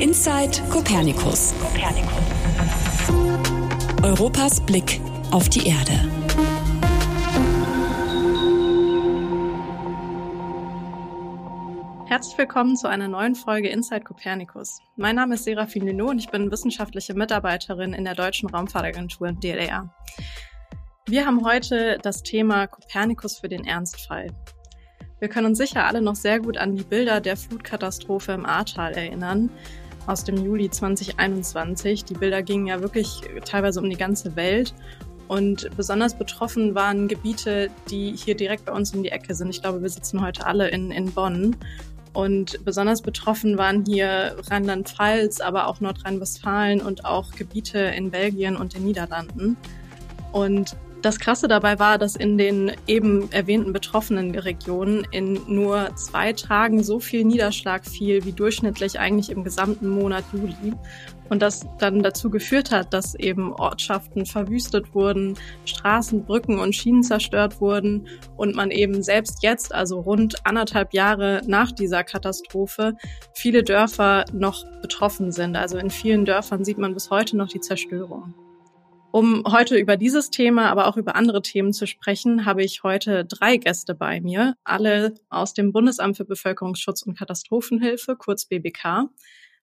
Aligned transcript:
Inside 0.00 0.62
Copernicus. 0.70 1.52
Europas 4.04 4.60
Blick 4.64 5.00
auf 5.32 5.48
die 5.48 5.66
Erde. 5.66 5.92
Herzlich 12.06 12.38
willkommen 12.38 12.76
zu 12.76 12.86
einer 12.86 13.08
neuen 13.08 13.34
Folge 13.34 13.70
Inside 13.70 14.02
Copernicus. 14.02 14.78
Mein 14.94 15.16
Name 15.16 15.34
ist 15.34 15.42
Serafin 15.42 15.84
Lino 15.84 16.10
und 16.10 16.20
ich 16.20 16.30
bin 16.30 16.48
wissenschaftliche 16.52 17.14
Mitarbeiterin 17.14 17.92
in 17.92 18.04
der 18.04 18.14
Deutschen 18.14 18.48
Raumfahrtagentur 18.48 19.32
DLR. 19.32 19.92
Wir 21.06 21.26
haben 21.26 21.44
heute 21.44 21.98
das 22.00 22.22
Thema 22.22 22.68
Copernicus 22.68 23.40
für 23.40 23.48
den 23.48 23.64
Ernstfall. 23.64 24.28
Wir 25.18 25.28
können 25.28 25.46
uns 25.48 25.58
sicher 25.58 25.86
alle 25.86 26.00
noch 26.00 26.14
sehr 26.14 26.38
gut 26.38 26.56
an 26.56 26.76
die 26.76 26.84
Bilder 26.84 27.20
der 27.20 27.36
Flutkatastrophe 27.36 28.30
im 28.30 28.46
Ahrtal 28.46 28.92
erinnern 28.92 29.50
aus 30.08 30.24
dem 30.24 30.42
Juli 30.42 30.70
2021. 30.70 32.04
Die 32.04 32.14
Bilder 32.14 32.42
gingen 32.42 32.66
ja 32.66 32.80
wirklich 32.80 33.20
teilweise 33.44 33.80
um 33.80 33.88
die 33.88 33.96
ganze 33.96 34.34
Welt 34.36 34.74
und 35.28 35.68
besonders 35.76 36.14
betroffen 36.14 36.74
waren 36.74 37.06
Gebiete, 37.06 37.68
die 37.90 38.16
hier 38.16 38.34
direkt 38.34 38.64
bei 38.64 38.72
uns 38.72 38.94
um 38.94 39.02
die 39.02 39.10
Ecke 39.10 39.34
sind. 39.34 39.50
Ich 39.50 39.60
glaube, 39.60 39.82
wir 39.82 39.90
sitzen 39.90 40.22
heute 40.22 40.46
alle 40.46 40.68
in, 40.68 40.90
in 40.90 41.12
Bonn. 41.12 41.54
Und 42.14 42.64
besonders 42.64 43.02
betroffen 43.02 43.58
waren 43.58 43.84
hier 43.84 44.36
Rheinland-Pfalz, 44.50 45.40
aber 45.40 45.68
auch 45.68 45.80
Nordrhein-Westfalen 45.80 46.80
und 46.80 47.04
auch 47.04 47.30
Gebiete 47.32 47.78
in 47.78 48.10
Belgien 48.10 48.56
und 48.56 48.74
den 48.74 48.84
Niederlanden. 48.84 49.58
Und 50.32 50.74
das 51.02 51.18
Krasse 51.20 51.48
dabei 51.48 51.78
war, 51.78 51.98
dass 51.98 52.16
in 52.16 52.38
den 52.38 52.72
eben 52.86 53.30
erwähnten 53.30 53.72
betroffenen 53.72 54.34
Regionen 54.34 55.06
in 55.10 55.40
nur 55.46 55.94
zwei 55.96 56.32
Tagen 56.32 56.82
so 56.82 56.98
viel 56.98 57.24
Niederschlag 57.24 57.86
fiel 57.86 58.24
wie 58.24 58.32
durchschnittlich 58.32 58.98
eigentlich 58.98 59.30
im 59.30 59.44
gesamten 59.44 59.88
Monat 59.88 60.24
Juli. 60.32 60.74
Und 61.28 61.42
das 61.42 61.66
dann 61.78 62.02
dazu 62.02 62.30
geführt 62.30 62.70
hat, 62.70 62.94
dass 62.94 63.14
eben 63.14 63.52
Ortschaften 63.52 64.24
verwüstet 64.24 64.94
wurden, 64.94 65.34
Straßen, 65.66 66.24
Brücken 66.24 66.58
und 66.58 66.74
Schienen 66.74 67.02
zerstört 67.02 67.60
wurden 67.60 68.08
und 68.36 68.54
man 68.54 68.70
eben 68.70 69.02
selbst 69.02 69.42
jetzt, 69.42 69.74
also 69.74 70.00
rund 70.00 70.46
anderthalb 70.46 70.94
Jahre 70.94 71.42
nach 71.46 71.70
dieser 71.70 72.02
Katastrophe, 72.02 72.94
viele 73.34 73.62
Dörfer 73.62 74.24
noch 74.32 74.64
betroffen 74.80 75.30
sind. 75.30 75.54
Also 75.54 75.76
in 75.76 75.90
vielen 75.90 76.24
Dörfern 76.24 76.64
sieht 76.64 76.78
man 76.78 76.94
bis 76.94 77.10
heute 77.10 77.36
noch 77.36 77.48
die 77.48 77.60
Zerstörung. 77.60 78.34
Um 79.18 79.42
heute 79.48 79.76
über 79.76 79.96
dieses 79.96 80.30
Thema, 80.30 80.70
aber 80.70 80.86
auch 80.86 80.96
über 80.96 81.16
andere 81.16 81.42
Themen 81.42 81.72
zu 81.72 81.88
sprechen, 81.88 82.44
habe 82.44 82.62
ich 82.62 82.84
heute 82.84 83.24
drei 83.24 83.56
Gäste 83.56 83.96
bei 83.96 84.20
mir, 84.20 84.54
alle 84.62 85.16
aus 85.28 85.54
dem 85.54 85.72
Bundesamt 85.72 86.16
für 86.16 86.24
Bevölkerungsschutz 86.24 87.02
und 87.02 87.18
Katastrophenhilfe, 87.18 88.14
kurz 88.14 88.44
BBK. 88.46 89.08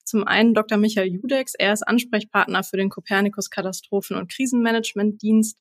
Zum 0.04 0.28
einen 0.28 0.56
Dr. 0.56 0.78
Michael 0.78 1.08
Judex, 1.08 1.54
er 1.56 1.72
ist 1.72 1.88
Ansprechpartner 1.88 2.66
für 2.66 2.76
den 2.76 2.90
Copernicus 2.90 3.50
Katastrophen- 3.50 4.18
und 4.18 4.30
Krisenmanagementdienst, 4.30 5.58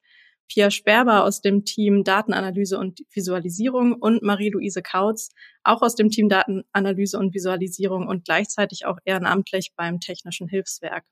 Pia 0.49 0.73
Sperber 0.73 1.23
aus 1.23 1.41
dem 1.41 1.65
Team 1.65 2.03
Datenanalyse 2.03 2.77
und 2.81 2.99
Visualisierung 3.13 3.93
und 3.93 4.25
Marie-Louise 4.25 4.83
Kautz, 4.83 5.29
auch 5.63 5.83
aus 5.83 5.95
dem 5.95 6.11
Team 6.11 6.29
Datenanalyse 6.29 7.17
und 7.17 7.33
Visualisierung 7.33 8.09
und 8.09 8.25
gleichzeitig 8.25 8.87
auch 8.87 8.99
ehrenamtlich 9.05 9.71
beim 9.77 10.01
Technischen 10.01 10.49
Hilfswerk. 10.49 11.05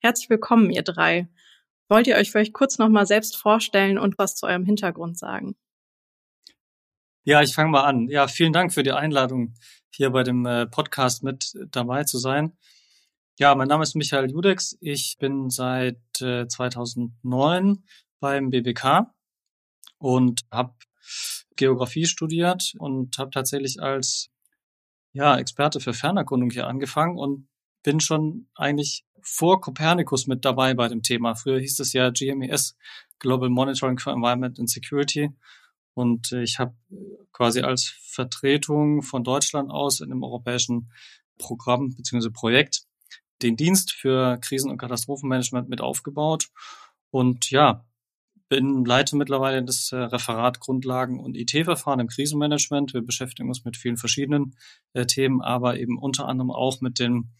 Herzlich 0.00 0.28
willkommen, 0.28 0.70
ihr 0.70 0.82
drei. 0.82 1.28
Wollt 1.88 2.06
ihr 2.06 2.16
euch 2.16 2.30
vielleicht 2.30 2.52
kurz 2.52 2.78
nochmal 2.78 3.06
selbst 3.06 3.36
vorstellen 3.36 3.98
und 3.98 4.18
was 4.18 4.34
zu 4.34 4.46
eurem 4.46 4.64
Hintergrund 4.64 5.18
sagen? 5.18 5.56
Ja, 7.24 7.42
ich 7.42 7.54
fange 7.54 7.70
mal 7.70 7.84
an. 7.84 8.08
Ja, 8.08 8.28
vielen 8.28 8.52
Dank 8.52 8.72
für 8.72 8.82
die 8.82 8.92
Einladung, 8.92 9.54
hier 9.90 10.10
bei 10.10 10.22
dem 10.22 10.46
äh, 10.46 10.66
Podcast 10.66 11.22
mit 11.22 11.52
dabei 11.70 12.04
zu 12.04 12.18
sein. 12.18 12.56
Ja, 13.38 13.54
mein 13.54 13.68
Name 13.68 13.82
ist 13.82 13.94
Michael 13.94 14.30
Judex. 14.30 14.76
Ich 14.80 15.16
bin 15.18 15.50
seit 15.50 16.00
2009 16.14 17.72
äh, 17.72 17.76
beim 18.20 18.50
BBK 18.50 19.12
und 19.98 20.42
habe 20.50 20.74
Geografie 21.56 22.06
studiert 22.06 22.74
und 22.78 23.18
habe 23.18 23.30
tatsächlich 23.30 23.80
als 23.80 24.30
ja, 25.12 25.36
Experte 25.36 25.80
für 25.80 25.94
Fernerkundung 25.94 26.50
hier 26.50 26.66
angefangen 26.66 27.18
und 27.18 27.48
bin 27.86 28.00
schon 28.00 28.48
eigentlich 28.56 29.04
vor 29.22 29.60
Copernicus 29.60 30.26
mit 30.26 30.44
dabei 30.44 30.74
bei 30.74 30.88
dem 30.88 31.04
Thema. 31.04 31.36
Früher 31.36 31.60
hieß 31.60 31.78
es 31.78 31.92
ja 31.92 32.10
GMES, 32.10 32.76
Global 33.20 33.48
Monitoring 33.48 34.00
for 34.00 34.12
Environment 34.12 34.58
and 34.58 34.68
Security. 34.68 35.30
Und 35.94 36.32
äh, 36.32 36.42
ich 36.42 36.58
habe 36.58 36.74
quasi 37.32 37.60
als 37.60 37.94
Vertretung 38.02 39.02
von 39.02 39.22
Deutschland 39.22 39.70
aus 39.70 40.00
in 40.00 40.10
einem 40.10 40.24
europäischen 40.24 40.90
Programm 41.38 41.94
bzw. 41.94 42.30
Projekt 42.30 42.82
den 43.42 43.56
Dienst 43.56 43.92
für 43.92 44.38
Krisen- 44.38 44.70
und 44.70 44.78
Katastrophenmanagement 44.78 45.68
mit 45.68 45.80
aufgebaut. 45.80 46.48
Und 47.10 47.52
ja, 47.52 47.84
bin, 48.48 48.84
leite 48.84 49.14
mittlerweile 49.14 49.62
das 49.64 49.92
äh, 49.92 49.96
Referat 49.96 50.58
Grundlagen 50.58 51.20
und 51.20 51.36
IT-Verfahren 51.36 52.00
im 52.00 52.08
Krisenmanagement. 52.08 52.94
Wir 52.94 53.02
beschäftigen 53.02 53.48
uns 53.48 53.64
mit 53.64 53.76
vielen 53.76 53.96
verschiedenen 53.96 54.56
äh, 54.92 55.06
Themen, 55.06 55.40
aber 55.40 55.78
eben 55.78 55.98
unter 55.98 56.26
anderem 56.26 56.50
auch 56.50 56.80
mit 56.80 56.98
den 56.98 57.30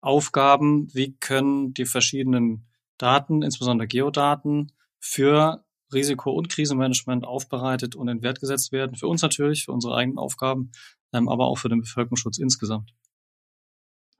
Aufgaben, 0.00 0.88
wie 0.94 1.16
können 1.16 1.74
die 1.74 1.86
verschiedenen 1.86 2.66
Daten, 2.98 3.42
insbesondere 3.42 3.88
Geodaten, 3.88 4.72
für 5.00 5.64
Risiko- 5.92 6.32
und 6.32 6.48
Krisenmanagement 6.48 7.24
aufbereitet 7.24 7.96
und 7.96 8.08
in 8.08 8.22
Wert 8.22 8.40
gesetzt 8.40 8.72
werden. 8.72 8.96
Für 8.96 9.06
uns 9.06 9.22
natürlich, 9.22 9.64
für 9.64 9.72
unsere 9.72 9.94
eigenen 9.94 10.18
Aufgaben, 10.18 10.72
ähm, 11.12 11.28
aber 11.28 11.46
auch 11.46 11.58
für 11.58 11.68
den 11.68 11.80
Bevölkerungsschutz 11.80 12.38
insgesamt. 12.38 12.92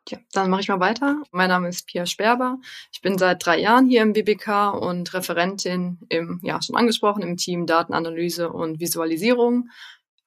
Ja, 0.09 0.19
dann 0.33 0.49
mache 0.49 0.63
ich 0.63 0.69
mal 0.69 0.81
weiter. 0.81 1.23
Mein 1.33 1.51
Name 1.51 1.69
ist 1.69 1.87
Pia 1.87 2.07
Sperber. 2.07 2.59
Ich 2.93 3.03
bin 3.03 3.19
seit 3.19 3.45
drei 3.45 3.61
Jahren 3.61 3.87
hier 3.87 4.01
im 4.01 4.15
BBK 4.15 4.71
und 4.71 5.13
Referentin 5.13 5.99
im, 6.09 6.41
ja, 6.43 6.63
schon 6.63 6.77
angesprochen, 6.77 7.23
im 7.23 7.37
Team 7.37 7.67
Datenanalyse 7.67 8.51
und 8.51 8.81
Visualisierung. 8.81 9.69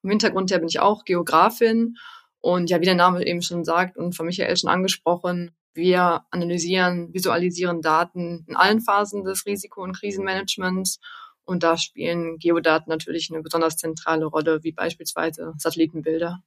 Im 0.04 0.10
Hintergrund 0.12 0.52
her 0.52 0.60
bin 0.60 0.68
ich 0.68 0.80
auch 0.80 1.04
Geografin 1.04 1.98
und 2.42 2.70
ja, 2.70 2.82
wie 2.82 2.86
der 2.86 2.96
Name 2.96 3.26
eben 3.26 3.42
schon 3.42 3.64
sagt 3.64 3.98
und 3.98 4.16
von 4.16 4.26
Michael 4.26 4.58
schon 4.58 4.70
angesprochen, 4.70 5.52
wir 5.74 6.26
analysieren, 6.32 7.14
visualisieren 7.14 7.82
Daten 7.82 8.46
in 8.48 8.56
allen 8.56 8.82
Phasen 8.82 9.24
des 9.24 9.46
Risiko- 9.46 9.84
und 9.84 9.98
Krisenmanagements. 9.98 11.00
Und 11.46 11.64
da 11.64 11.78
spielen 11.78 12.38
Geodaten 12.40 12.90
natürlich 12.90 13.30
eine 13.32 13.42
besonders 13.42 13.78
zentrale 13.78 14.26
Rolle, 14.26 14.64
wie 14.64 14.72
beispielsweise 14.72 15.54
Satellitenbilder. 15.58 16.44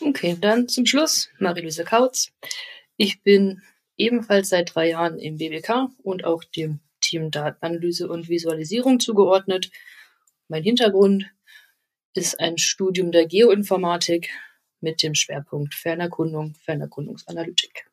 Okay, 0.00 0.36
dann 0.40 0.68
zum 0.68 0.86
Schluss 0.86 1.28
Marie-Louise 1.38 1.84
Kautz. 1.84 2.32
Ich 2.96 3.22
bin 3.22 3.62
ebenfalls 3.96 4.50
seit 4.50 4.74
drei 4.74 4.90
Jahren 4.90 5.18
im 5.18 5.38
BBK 5.38 5.90
und 6.02 6.24
auch 6.24 6.44
dem 6.44 6.80
Team 7.00 7.30
Datenanalyse 7.30 8.08
und 8.08 8.28
Visualisierung 8.28 9.00
zugeordnet. 9.00 9.70
Mein 10.48 10.62
Hintergrund 10.62 11.30
ist 12.16 12.40
ein 12.40 12.58
Studium 12.58 13.12
der 13.12 13.26
Geoinformatik 13.26 14.30
mit 14.80 15.02
dem 15.02 15.14
Schwerpunkt 15.14 15.74
Fernerkundung, 15.74 16.54
Fernerkundungsanalytik. 16.64 17.86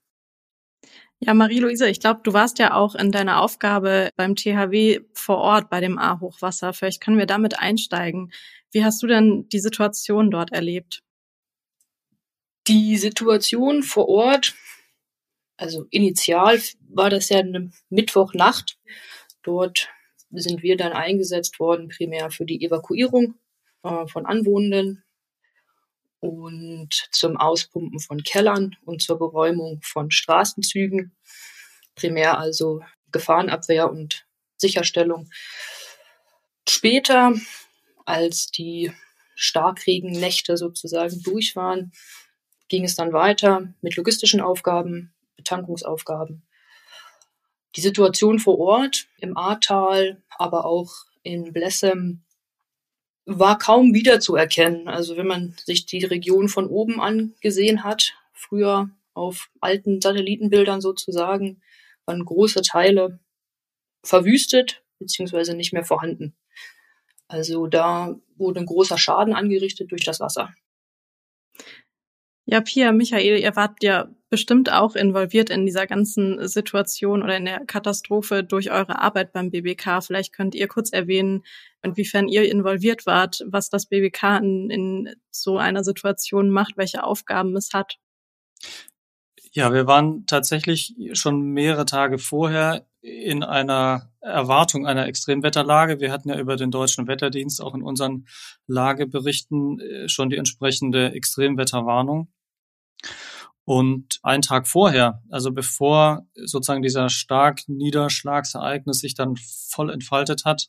Ja, 1.20 1.34
Marie-Louise, 1.34 1.88
ich 1.90 2.02
glaube, 2.02 2.20
du 2.24 2.34
warst 2.34 2.60
ja 2.60 2.74
auch 2.74 2.96
in 2.96 3.12
deiner 3.12 3.42
Aufgabe 3.42 4.10
beim 4.18 4.36
THW 4.36 5.00
vor 5.14 5.38
Ort 5.38 5.70
bei 5.70 5.80
dem 5.80 5.98
A-Hochwasser. 5.98 6.74
Vielleicht 6.74 7.02
können 7.02 7.18
wir 7.18 7.26
damit 7.26 7.60
einsteigen. 7.60 8.34
Wie 8.72 8.84
hast 8.84 9.02
du 9.02 9.08
denn 9.08 9.48
die 9.48 9.60
Situation 9.60 10.32
dort 10.32 10.52
erlebt? 10.52 11.02
Die 12.68 12.98
Situation 12.98 13.84
vor 13.84 14.10
Ort, 14.10 14.54
also 15.56 15.86
initial 15.92 16.62
war 16.90 17.10
das 17.10 17.30
ja 17.30 17.40
eine 17.40 17.72
Mittwochnacht. 17.90 18.78
Dort 19.44 19.90
sind 20.30 20.62
wir 20.62 20.76
dann 20.76 20.92
eingesetzt 20.92 21.60
worden, 21.60 21.88
primär 21.88 22.32
für 22.32 22.46
die 22.46 22.66
Evakuierung 22.66 23.36
äh, 23.84 24.08
von 24.08 24.26
Anwohnenden 24.26 25.04
und 26.20 26.90
zum 27.12 27.38
Auspumpen 27.38 28.00
von 28.00 28.24
Kellern 28.24 28.76
und 28.86 29.02
zur 29.02 29.20
Beräumung 29.20 29.82
von 29.84 30.10
Straßenzügen. 30.10 31.16
Primär 31.96 32.40
also 32.40 32.82
Gefahrenabwehr 33.12 33.90
und 33.92 34.26
Sicherstellung. 34.56 35.30
Später, 36.68 37.34
als 38.06 38.48
die 38.48 38.92
Starkregennächte 39.36 40.56
sozusagen 40.56 41.22
durch 41.24 41.56
waren, 41.56 41.92
ging 42.70 42.86
es 42.86 42.96
dann 42.96 43.12
weiter 43.12 43.74
mit 43.82 43.98
logistischen 43.98 44.40
Aufgaben, 44.40 45.14
Betankungsaufgaben. 45.36 46.44
Die 47.76 47.82
Situation 47.82 48.40
vor 48.40 48.60
Ort 48.60 49.08
im 49.18 49.36
Ahrtal, 49.36 50.24
aber 50.38 50.66
auch 50.66 50.94
in 51.24 51.52
Blessem 51.52 52.24
war 53.26 53.58
kaum 53.58 53.94
wiederzuerkennen. 53.94 54.88
Also 54.88 55.18
wenn 55.18 55.28
man 55.28 55.56
sich 55.64 55.86
die 55.86 56.04
Region 56.04 56.50
von 56.50 56.68
oben 56.68 57.00
angesehen 57.00 57.84
hat, 57.84 58.14
früher 58.34 58.90
auf 59.14 59.50
alten 59.62 60.02
Satellitenbildern 60.02 60.82
sozusagen, 60.82 61.62
waren 62.06 62.26
große 62.26 62.62
Teile 62.62 63.20
verwüstet 64.04 64.84
beziehungsweise 65.00 65.56
nicht 65.56 65.74
mehr 65.74 65.86
vorhanden. 65.86 66.36
Also 67.28 67.68
da 67.68 68.16
wurde 68.38 68.60
ein 68.60 68.66
großer 68.66 68.98
Schaden 68.98 69.34
angerichtet 69.34 69.92
durch 69.92 70.04
das 70.04 70.20
Wasser. 70.20 70.54
Ja, 72.46 72.60
Pia, 72.60 72.92
Michael, 72.92 73.40
ihr 73.40 73.56
wart 73.56 73.82
ja 73.84 74.10
bestimmt 74.30 74.72
auch 74.72 74.96
involviert 74.96 75.50
in 75.50 75.66
dieser 75.66 75.88
ganzen 75.88 76.46
Situation 76.48 77.24
oder 77.24 77.38
in 77.38 77.46
der 77.46 77.66
Katastrophe 77.66 78.44
durch 78.44 78.70
eure 78.70 79.00
Arbeit 79.00 79.32
beim 79.32 79.50
BBK. 79.50 80.02
Vielleicht 80.04 80.34
könnt 80.34 80.54
ihr 80.54 80.68
kurz 80.68 80.92
erwähnen, 80.92 81.44
inwiefern 81.84 82.28
ihr 82.28 82.52
involviert 82.52 83.06
wart, 83.06 83.44
was 83.48 83.70
das 83.70 83.86
BBK 83.86 84.40
in, 84.40 84.70
in 84.70 85.16
so 85.32 85.58
einer 85.58 85.86
Situation 85.86 86.50
macht, 86.50 86.76
welche 86.76 87.04
Aufgaben 87.04 87.56
es 87.56 87.72
hat. 87.74 87.98
Ja, 89.54 89.72
wir 89.72 89.86
waren 89.86 90.26
tatsächlich 90.26 90.96
schon 91.14 91.42
mehrere 91.42 91.86
Tage 91.86 92.18
vorher 92.18 92.88
in 93.02 93.44
einer 93.44 94.10
Erwartung 94.20 94.88
einer 94.88 95.06
Extremwetterlage. 95.06 96.00
Wir 96.00 96.12
hatten 96.12 96.30
ja 96.30 96.40
über 96.40 96.56
den 96.56 96.72
deutschen 96.72 97.08
Wetterdienst 97.08 97.62
auch 97.62 97.76
in 97.76 97.84
unseren 97.84 98.26
Lageberichten 98.66 99.80
äh, 99.80 100.10
schon 100.10 100.30
die 100.30 100.38
entsprechende 100.38 101.12
Extremwetterwarnung. 101.12 102.33
Und 103.66 104.20
einen 104.24 104.42
Tag 104.42 104.68
vorher, 104.68 105.22
also 105.30 105.52
bevor 105.52 106.28
sozusagen 106.36 106.82
dieser 106.82 107.10
stark 107.10 107.62
Niederschlagsereignis 107.68 109.00
sich 109.00 109.16
dann 109.16 109.36
voll 109.70 109.90
entfaltet 109.90 110.44
hat, 110.44 110.68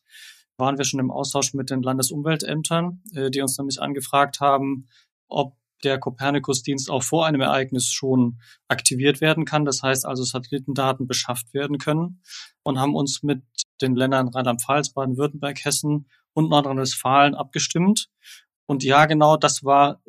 waren 0.57 0.79
wir 0.79 0.85
schon 0.85 1.01
im 1.01 1.11
Austausch 1.11 1.55
mit 1.55 1.71
den 1.71 1.83
Landesumweltämtern, 1.83 3.03
äh, 3.13 3.31
die 3.31 3.41
uns 3.41 3.59
nämlich 3.59 3.83
angefragt 3.83 4.41
haben, 4.41 4.89
ob 5.29 5.57
der 5.83 5.99
Copernicus-Dienst 5.99 6.91
auch 6.91 7.03
vor 7.03 7.27
einem 7.27 7.41
Ereignis 7.41 7.91
schon 7.91 8.41
aktiviert 8.69 9.21
werden 9.21 9.45
kann. 9.45 9.65
Das 9.65 9.83
heißt 9.83 10.07
also, 10.07 10.23
Satellitendaten 10.23 11.07
beschafft 11.07 11.53
werden 11.53 11.79
können 11.79 12.23
und 12.63 12.79
haben 12.79 12.95
uns 12.95 13.23
mit 13.23 13.43
den 13.83 13.95
Ländern 13.95 14.29
Rheinland-Pfalz, 14.29 14.91
Baden-Württemberg, 14.91 15.65
Hessen 15.65 16.09
und 16.33 16.49
Nordrhein-Westfalen 16.49 17.35
abgestimmt. 17.35 18.09
Und 18.67 18.83
ja, 18.83 19.07
genau, 19.07 19.37
das 19.37 19.65
war 19.65 20.01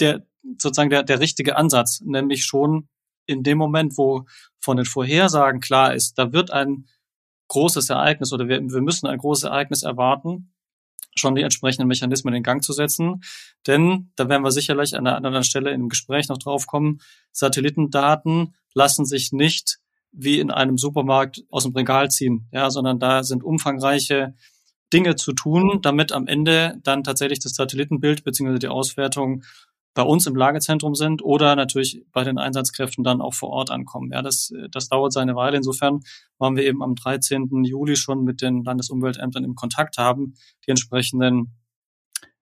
der, 0.00 0.26
sozusagen 0.58 0.90
der, 0.90 1.02
der 1.02 1.20
richtige 1.20 1.56
Ansatz, 1.56 2.00
nämlich 2.00 2.44
schon 2.44 2.88
in 3.26 3.42
dem 3.42 3.58
Moment, 3.58 3.96
wo 3.96 4.24
von 4.58 4.76
den 4.76 4.86
Vorhersagen 4.86 5.60
klar 5.60 5.94
ist, 5.94 6.18
da 6.18 6.32
wird 6.32 6.50
ein 6.50 6.86
großes 7.48 7.90
Ereignis 7.90 8.32
oder 8.32 8.48
wir, 8.48 8.60
wir 8.60 8.80
müssen 8.80 9.06
ein 9.06 9.18
großes 9.18 9.44
Ereignis 9.44 9.82
erwarten, 9.82 10.52
schon 11.14 11.34
die 11.34 11.42
entsprechenden 11.42 11.88
Mechanismen 11.88 12.34
in 12.34 12.42
Gang 12.42 12.62
zu 12.62 12.72
setzen. 12.72 13.22
Denn, 13.66 14.12
da 14.16 14.28
werden 14.28 14.42
wir 14.42 14.52
sicherlich 14.52 14.96
an 14.96 15.06
einer 15.06 15.16
anderen 15.16 15.44
Stelle 15.44 15.70
im 15.70 15.88
Gespräch 15.88 16.28
noch 16.28 16.38
drauf 16.38 16.66
kommen, 16.66 17.00
Satellitendaten 17.32 18.54
lassen 18.74 19.04
sich 19.04 19.32
nicht 19.32 19.78
wie 20.12 20.40
in 20.40 20.50
einem 20.50 20.78
Supermarkt 20.78 21.44
aus 21.50 21.64
dem 21.64 21.74
Regal 21.74 22.10
ziehen, 22.10 22.48
ja, 22.52 22.70
sondern 22.70 22.98
da 22.98 23.22
sind 23.22 23.44
umfangreiche 23.44 24.34
Dinge 24.92 25.14
zu 25.14 25.32
tun, 25.32 25.80
damit 25.82 26.10
am 26.10 26.26
Ende 26.26 26.78
dann 26.82 27.04
tatsächlich 27.04 27.38
das 27.38 27.52
Satellitenbild 27.52 28.24
bzw. 28.24 28.58
die 28.58 28.68
Auswertung 28.68 29.44
bei 29.94 30.02
uns 30.02 30.26
im 30.26 30.36
Lagezentrum 30.36 30.94
sind 30.94 31.22
oder 31.22 31.56
natürlich 31.56 32.04
bei 32.12 32.22
den 32.22 32.38
Einsatzkräften 32.38 33.02
dann 33.02 33.20
auch 33.20 33.34
vor 33.34 33.50
Ort 33.50 33.70
ankommen. 33.70 34.10
Ja, 34.12 34.22
das, 34.22 34.52
das 34.70 34.88
dauert 34.88 35.12
seine 35.12 35.34
Weile. 35.34 35.56
Insofern 35.56 36.00
waren 36.38 36.56
wir 36.56 36.64
eben 36.64 36.82
am 36.82 36.94
13. 36.94 37.64
Juli 37.64 37.96
schon 37.96 38.22
mit 38.22 38.40
den 38.40 38.62
Landesumweltämtern 38.62 39.44
im 39.44 39.54
Kontakt 39.54 39.98
haben, 39.98 40.34
die 40.66 40.70
entsprechenden 40.70 41.56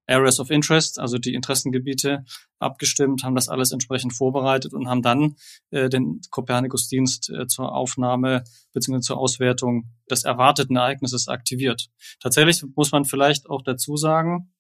Areas 0.09 0.41
of 0.41 0.51
Interest, 0.51 0.99
also 0.99 1.19
die 1.19 1.35
Interessengebiete, 1.35 2.25
abgestimmt, 2.59 3.23
haben 3.23 3.35
das 3.35 3.49
alles 3.49 3.73
entsprechend 3.73 4.15
vorbereitet 4.15 4.73
und 4.73 4.89
haben 4.89 5.03
dann 5.03 5.37
äh, 5.71 5.91
den 5.91 6.21
Copernicus-Dienst 6.31 7.31
äh, 7.31 7.47
zur 7.47 7.75
Aufnahme 7.75 8.43
bzw. 8.73 9.01
zur 9.01 9.19
Auswertung 9.19 9.91
des 10.11 10.25
erwarteten 10.25 10.77
Ereignisses 10.77 11.29
aktiviert. 11.29 11.89
Tatsächlich 12.21 12.65
muss 12.75 12.91
man 12.91 13.05
vielleicht 13.05 13.51
auch 13.51 13.63
dazu 13.63 13.97
sagen, 13.97 14.51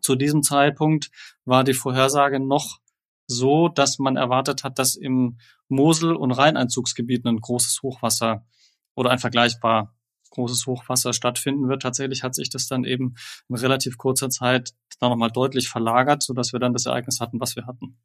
zu 0.00 0.16
diesem 0.16 0.42
Zeitpunkt 0.42 1.10
war 1.44 1.64
die 1.64 1.74
Vorhersage 1.74 2.40
noch 2.40 2.78
so, 3.26 3.68
dass 3.68 3.98
man 3.98 4.16
erwartet 4.16 4.64
hat, 4.64 4.78
dass 4.78 4.94
im 4.94 5.38
Mosel- 5.68 6.14
und 6.14 6.32
Rheineinzugsgebiet 6.32 7.24
ein 7.26 7.40
großes 7.40 7.82
Hochwasser 7.82 8.44
oder 8.94 9.10
ein 9.10 9.18
vergleichbar 9.18 9.94
großes 10.30 10.66
Hochwasser 10.66 11.12
stattfinden 11.12 11.68
wird. 11.68 11.82
Tatsächlich 11.82 12.22
hat 12.22 12.34
sich 12.34 12.50
das 12.50 12.68
dann 12.68 12.84
eben 12.84 13.14
in 13.48 13.56
relativ 13.56 13.98
kurzer 13.98 14.28
Zeit 14.30 14.72
dann 15.00 15.10
nochmal 15.10 15.30
deutlich 15.30 15.68
verlagert, 15.68 16.22
sodass 16.22 16.52
wir 16.52 16.60
dann 16.60 16.72
das 16.72 16.86
Ereignis 16.86 17.20
hatten, 17.20 17.40
was 17.40 17.56
wir 17.56 17.66
hatten. 17.66 17.98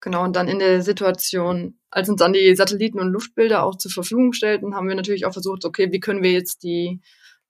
Genau, 0.00 0.24
und 0.24 0.36
dann 0.36 0.48
in 0.48 0.58
der 0.58 0.82
Situation, 0.82 1.78
als 1.90 2.08
uns 2.08 2.18
dann 2.20 2.32
die 2.32 2.54
Satelliten 2.54 3.00
und 3.00 3.08
Luftbilder 3.08 3.64
auch 3.64 3.76
zur 3.76 3.90
Verfügung 3.90 4.32
stellten, 4.32 4.74
haben 4.74 4.88
wir 4.88 4.94
natürlich 4.94 5.24
auch 5.24 5.32
versucht, 5.32 5.64
okay, 5.64 5.90
wie 5.90 6.00
können 6.00 6.22
wir 6.22 6.32
jetzt 6.32 6.62
die 6.62 7.00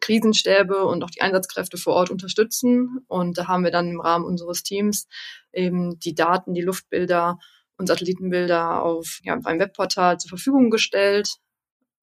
Krisenstäbe 0.00 0.84
und 0.84 1.02
auch 1.02 1.10
die 1.10 1.20
Einsatzkräfte 1.20 1.76
vor 1.76 1.94
Ort 1.94 2.10
unterstützen. 2.10 3.04
Und 3.08 3.38
da 3.38 3.48
haben 3.48 3.64
wir 3.64 3.70
dann 3.70 3.90
im 3.90 4.00
Rahmen 4.00 4.24
unseres 4.24 4.62
Teams 4.62 5.08
eben 5.52 5.98
die 5.98 6.14
Daten, 6.14 6.54
die 6.54 6.62
Luftbilder 6.62 7.38
und 7.78 7.86
Satellitenbilder 7.86 8.82
auf 8.82 9.20
ja, 9.22 9.38
einem 9.44 9.60
Webportal 9.60 10.18
zur 10.18 10.30
Verfügung 10.30 10.70
gestellt, 10.70 11.36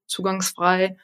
zugangsfrei. 0.07 0.97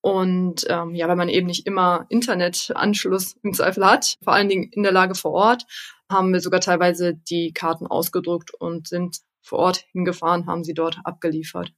Und 0.00 0.66
ähm, 0.68 0.94
ja, 0.94 1.08
weil 1.08 1.16
man 1.16 1.28
eben 1.28 1.48
nicht 1.48 1.66
immer 1.66 2.06
Internetanschluss 2.10 3.36
im 3.42 3.54
Zweifel 3.54 3.84
hat, 3.84 4.18
vor 4.22 4.34
allen 4.34 4.48
Dingen 4.48 4.70
in 4.70 4.84
der 4.84 4.92
Lage 4.92 5.16
vor 5.16 5.32
Ort, 5.32 5.64
haben 6.08 6.32
wir 6.32 6.40
sogar 6.40 6.60
teilweise 6.60 7.14
die 7.14 7.52
Karten 7.52 7.86
ausgedruckt 7.88 8.54
und 8.54 8.86
sind 8.86 9.18
vor 9.42 9.58
Ort 9.58 9.84
hingefahren, 9.92 10.46
haben 10.46 10.62
sie 10.62 10.74
dort 10.74 10.98
abgeliefert. 11.04 11.72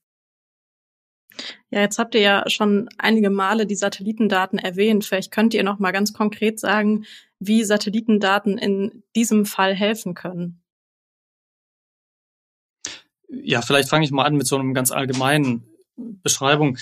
Ja, 1.70 1.80
jetzt 1.80 1.98
habt 1.98 2.14
ihr 2.14 2.20
ja 2.20 2.44
schon 2.48 2.88
einige 2.98 3.30
Male 3.30 3.66
die 3.66 3.74
Satellitendaten 3.74 4.58
erwähnt. 4.58 5.04
Vielleicht 5.04 5.30
könnt 5.30 5.54
ihr 5.54 5.62
noch 5.62 5.78
mal 5.78 5.92
ganz 5.92 6.12
konkret 6.12 6.58
sagen, 6.58 7.04
wie 7.38 7.64
Satellitendaten 7.64 8.58
in 8.58 9.02
diesem 9.14 9.46
Fall 9.46 9.74
helfen 9.74 10.14
können. 10.14 10.62
Ja, 13.28 13.62
vielleicht 13.62 13.88
fange 13.88 14.04
ich 14.04 14.10
mal 14.10 14.24
an 14.24 14.36
mit 14.36 14.46
so 14.46 14.56
einem 14.56 14.74
ganz 14.74 14.90
allgemeinen 14.90 15.66
Beschreibung. 15.96 16.78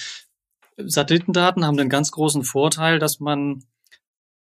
Satellitendaten 0.76 1.64
haben 1.64 1.76
den 1.76 1.88
ganz 1.88 2.12
großen 2.12 2.44
Vorteil, 2.44 2.98
dass 2.98 3.18
man 3.18 3.64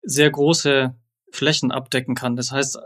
sehr 0.03 0.31
große 0.31 0.95
Flächen 1.33 1.73
abdecken 1.73 2.15
kann. 2.15 2.37
Das 2.37 2.53
heißt, 2.53 2.79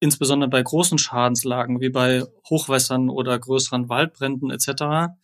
insbesondere 0.00 0.50
bei 0.50 0.62
großen 0.62 0.98
Schadenslagen 0.98 1.80
wie 1.80 1.90
bei 1.90 2.24
Hochwässern 2.48 3.08
oder 3.08 3.38
größeren 3.38 3.88
Waldbränden 3.88 4.50
etc 4.50 5.14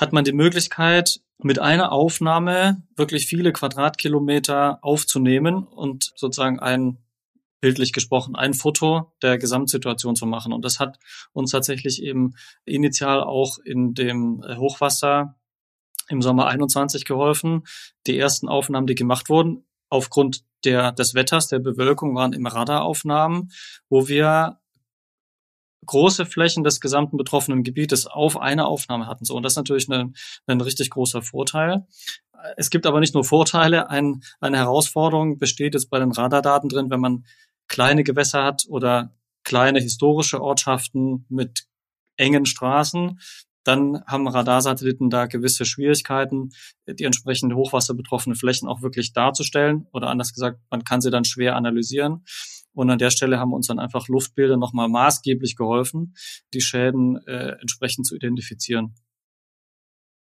hat 0.00 0.14
man 0.14 0.24
die 0.24 0.32
Möglichkeit, 0.32 1.20
mit 1.42 1.58
einer 1.58 1.92
Aufnahme 1.92 2.82
wirklich 2.96 3.26
viele 3.26 3.52
Quadratkilometer 3.52 4.78
aufzunehmen 4.82 5.64
und 5.64 6.12
sozusagen 6.16 6.58
ein 6.58 6.98
bildlich 7.60 7.92
gesprochen, 7.92 8.34
ein 8.34 8.54
Foto 8.54 9.12
der 9.20 9.36
Gesamtsituation 9.36 10.16
zu 10.16 10.24
machen. 10.24 10.54
Und 10.54 10.64
das 10.64 10.80
hat 10.80 10.98
uns 11.32 11.50
tatsächlich 11.50 12.02
eben 12.02 12.34
initial 12.64 13.22
auch 13.22 13.58
in 13.62 13.92
dem 13.92 14.42
Hochwasser 14.56 15.36
im 16.08 16.22
Sommer 16.22 16.46
21 16.46 17.04
geholfen. 17.04 17.64
Die 18.06 18.18
ersten 18.18 18.48
Aufnahmen, 18.48 18.86
die 18.86 18.94
gemacht 18.94 19.28
wurden, 19.28 19.66
aufgrund 19.90 20.44
der, 20.64 20.92
des 20.92 21.14
Wetters, 21.14 21.48
der 21.48 21.58
Bewölkung, 21.58 22.14
waren 22.14 22.32
im 22.32 22.46
Radaraufnahmen, 22.46 23.52
wo 23.90 24.08
wir 24.08 24.59
große 25.86 26.26
Flächen 26.26 26.64
des 26.64 26.80
gesamten 26.80 27.16
betroffenen 27.16 27.62
Gebietes 27.62 28.06
auf 28.06 28.36
eine 28.36 28.66
Aufnahme 28.66 29.06
hatten. 29.06 29.24
So, 29.24 29.34
und 29.34 29.42
das 29.42 29.52
ist 29.52 29.56
natürlich 29.56 29.88
ein, 29.88 30.14
ein 30.46 30.60
richtig 30.60 30.90
großer 30.90 31.22
Vorteil. 31.22 31.86
Es 32.56 32.70
gibt 32.70 32.86
aber 32.86 33.00
nicht 33.00 33.14
nur 33.14 33.24
Vorteile. 33.24 33.90
Ein, 33.90 34.22
eine 34.40 34.58
Herausforderung 34.58 35.38
besteht 35.38 35.74
jetzt 35.74 35.90
bei 35.90 35.98
den 35.98 36.12
Radardaten 36.12 36.68
drin, 36.68 36.90
wenn 36.90 37.00
man 37.00 37.24
kleine 37.68 38.02
Gewässer 38.02 38.44
hat 38.44 38.64
oder 38.68 39.14
kleine 39.44 39.80
historische 39.80 40.40
Ortschaften 40.40 41.24
mit 41.28 41.66
engen 42.16 42.46
Straßen, 42.46 43.18
dann 43.64 44.02
haben 44.06 44.26
Radarsatelliten 44.26 45.10
da 45.10 45.26
gewisse 45.26 45.64
Schwierigkeiten, 45.64 46.50
die 46.86 47.04
entsprechende 47.04 47.56
hochwasserbetroffene 47.56 48.34
Flächen 48.34 48.68
auch 48.68 48.82
wirklich 48.82 49.12
darzustellen. 49.12 49.86
Oder 49.92 50.08
anders 50.08 50.32
gesagt, 50.32 50.60
man 50.70 50.84
kann 50.84 51.00
sie 51.00 51.10
dann 51.10 51.24
schwer 51.24 51.56
analysieren. 51.56 52.24
Und 52.72 52.90
an 52.90 52.98
der 52.98 53.10
Stelle 53.10 53.38
haben 53.38 53.52
uns 53.52 53.66
dann 53.66 53.78
einfach 53.78 54.08
Luftbilder 54.08 54.56
nochmal 54.56 54.88
maßgeblich 54.88 55.56
geholfen, 55.56 56.14
die 56.54 56.60
Schäden 56.60 57.16
äh, 57.26 57.56
entsprechend 57.60 58.06
zu 58.06 58.14
identifizieren. 58.14 58.94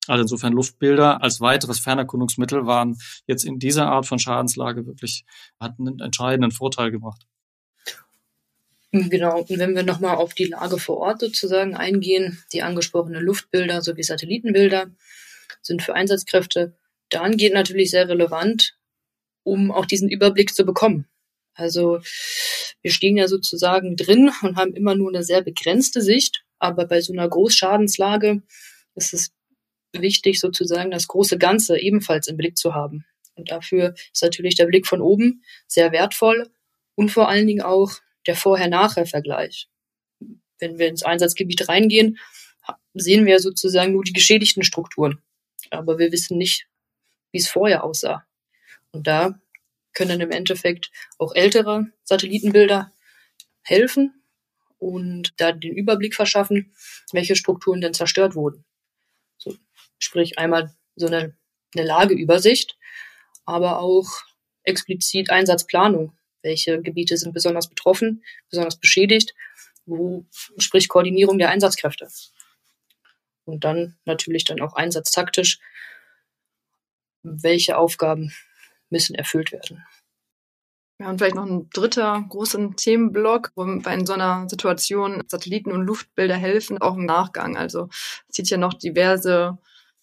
Also 0.07 0.23
insofern 0.23 0.52
Luftbilder 0.52 1.23
als 1.23 1.40
weiteres 1.40 1.81
Fernerkundungsmittel 1.81 2.66
waren 2.66 2.97
jetzt 3.26 3.45
in 3.45 3.59
dieser 3.59 3.87
Art 3.87 4.07
von 4.07 4.19
Schadenslage 4.19 4.87
wirklich, 4.87 5.25
hatten 5.59 5.88
einen 5.88 6.00
entscheidenden 6.00 6.52
Vorteil 6.52 6.90
gebracht. 6.90 7.26
Genau, 8.93 9.40
und 9.40 9.59
wenn 9.59 9.75
wir 9.75 9.83
nochmal 9.83 10.16
auf 10.16 10.33
die 10.33 10.45
Lage 10.45 10.78
vor 10.78 10.99
Ort 10.99 11.21
sozusagen 11.21 11.75
eingehen, 11.75 12.43
die 12.52 12.62
angesprochenen 12.62 13.23
Luftbilder 13.23 13.83
sowie 13.83 14.05
Satellitenbilder 14.05 14.87
sind 15.61 15.83
für 15.83 15.95
Einsatzkräfte 15.95 16.76
dahingehend 17.11 17.55
natürlich 17.55 17.90
sehr 17.90 18.09
relevant, 18.09 18.78
um 19.43 19.71
auch 19.71 19.87
diesen 19.87 20.09
Überblick 20.09 20.55
zu 20.55 20.64
bekommen. 20.64 21.07
Also 21.57 22.01
wir 22.83 22.91
stehen 22.93 23.17
ja 23.17 23.29
sozusagen 23.29 23.97
drin 23.97 24.31
und 24.43 24.57
haben 24.57 24.75
immer 24.75 24.95
nur 24.95 25.09
eine 25.09 25.25
sehr 25.25 25.43
begrenzte 25.43 26.03
Sicht, 26.03 26.45
aber 26.59 26.87
bei 26.87 27.01
so 27.01 27.13
einer 27.13 27.29
Großschadenslage 27.29 28.43
ist 28.95 29.15
es 29.15 29.33
wichtig, 29.93 30.39
sozusagen 30.39 30.91
das 30.91 31.09
große 31.09 31.39
Ganze 31.39 31.79
ebenfalls 31.79 32.29
im 32.29 32.37
Blick 32.37 32.57
zu 32.59 32.75
haben. 32.75 33.07
Und 33.35 33.51
dafür 33.51 33.95
ist 34.13 34.23
natürlich 34.23 34.55
der 34.55 34.67
Blick 34.67 34.87
von 34.87 35.01
oben 35.01 35.43
sehr 35.67 35.93
wertvoll 35.93 36.51
und 36.95 37.11
vor 37.11 37.29
allen 37.29 37.47
Dingen 37.47 37.63
auch 37.63 37.93
der 38.27 38.37
Vorher-Nachher-Vergleich. 38.37 39.69
Wenn 40.59 40.79
wir 40.79 40.89
ins 40.89 41.03
Einsatzgebiet 41.03 41.69
reingehen, 41.69 42.19
sehen 42.95 43.27
wir 43.27 43.41
sozusagen 43.41 43.93
nur 43.93 44.05
die 44.05 44.13
geschädigten 44.13 44.63
Strukturen. 44.63 45.23
Aber 45.71 45.99
wir 45.99 46.13
wissen 46.13 46.39
nicht, 46.39 46.67
wie 47.33 47.39
es 47.39 47.49
vorher 47.49 47.85
aussah. 47.85 48.27
Und 48.93 49.07
da 49.07 49.39
können 49.97 50.21
im 50.21 50.31
Endeffekt 50.31 50.93
auch 51.19 51.35
ältere 51.35 51.87
Satellitenbilder 52.05 52.93
helfen 53.62 54.23
und 54.79 55.33
da 55.38 55.53
den 55.53 55.75
Überblick 55.75 56.15
verschaffen, 56.15 56.75
welche 57.12 57.35
Strukturen 57.35 57.81
denn 57.81 57.95
zerstört 57.95 58.35
wurden. 58.35 58.65
So, 59.38 59.57
sprich 59.99 60.38
einmal 60.38 60.76
so 60.97 61.07
eine, 61.07 61.35
eine 61.75 61.87
Lageübersicht, 61.87 62.76
aber 63.47 63.81
auch 63.81 64.07
explizit 64.65 65.31
Einsatzplanung. 65.31 66.12
Welche 66.43 66.81
Gebiete 66.83 67.17
sind 67.17 67.33
besonders 67.33 67.69
betroffen, 67.69 68.23
besonders 68.50 68.79
beschädigt, 68.79 69.35
wo, 69.87 70.26
sprich 70.59 70.88
Koordinierung 70.88 71.38
der 71.38 71.49
Einsatzkräfte. 71.49 72.09
Und 73.47 73.65
dann 73.65 73.97
natürlich 74.05 74.45
dann 74.45 74.61
auch 74.61 74.75
einsatztaktisch, 74.75 75.59
welche 77.23 77.79
Aufgaben 77.79 78.33
müssen 78.90 79.14
erfüllt 79.14 79.52
werden. 79.52 79.85
Ja, 80.99 81.11
und 81.11 81.19
vielleicht 81.19 81.37
noch 81.37 81.45
ein 81.45 81.69
dritter 81.75 82.25
großer 82.26 82.71
Themenblock, 82.75 83.52
wo 83.55 83.64
in 83.64 84.07
so 84.07 84.14
einer 84.14 84.49
Situation 84.49 85.23
Satelliten 85.28 85.73
und 85.73 85.83
Luftbilder 85.83 86.37
helfen, 86.37 86.78
auch 86.78 86.97
im 86.97 87.05
Nachgang. 87.05 87.57
Also 87.57 87.90
zieht 88.31 88.49
ja 88.49 88.57
noch 88.57 88.73
diverse 88.73 89.59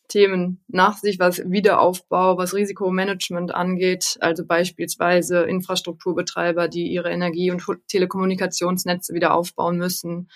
Themen 0.08 0.64
nach 0.68 0.98
sich, 0.98 1.18
was 1.18 1.40
Wiederaufbau, 1.50 2.38
was 2.38 2.54
Risikomanagement 2.54 3.56
angeht. 3.56 4.18
Also 4.20 4.46
beispielsweise 4.46 5.42
Infrastrukturbetreiber, 5.42 6.68
die 6.68 6.92
ihre 6.92 7.10
Energie- 7.10 7.50
und 7.50 7.66
Telekommunikationsnetze 7.88 9.16
wieder 9.16 9.34
aufbauen 9.34 9.78
müssen 9.78 10.30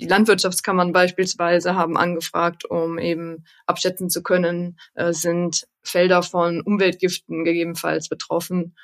die 0.00 0.06
Landwirtschaftskammern 0.06 0.92
beispielsweise 0.92 1.74
haben 1.74 1.96
angefragt, 1.96 2.64
um 2.64 2.98
eben 2.98 3.44
abschätzen 3.66 4.10
zu 4.10 4.22
können, 4.22 4.78
äh, 4.94 5.12
sind 5.12 5.66
Felder 5.82 6.22
von 6.22 6.60
Umweltgiften 6.60 7.44
gegebenenfalls 7.44 8.08
betroffen. 8.08 8.74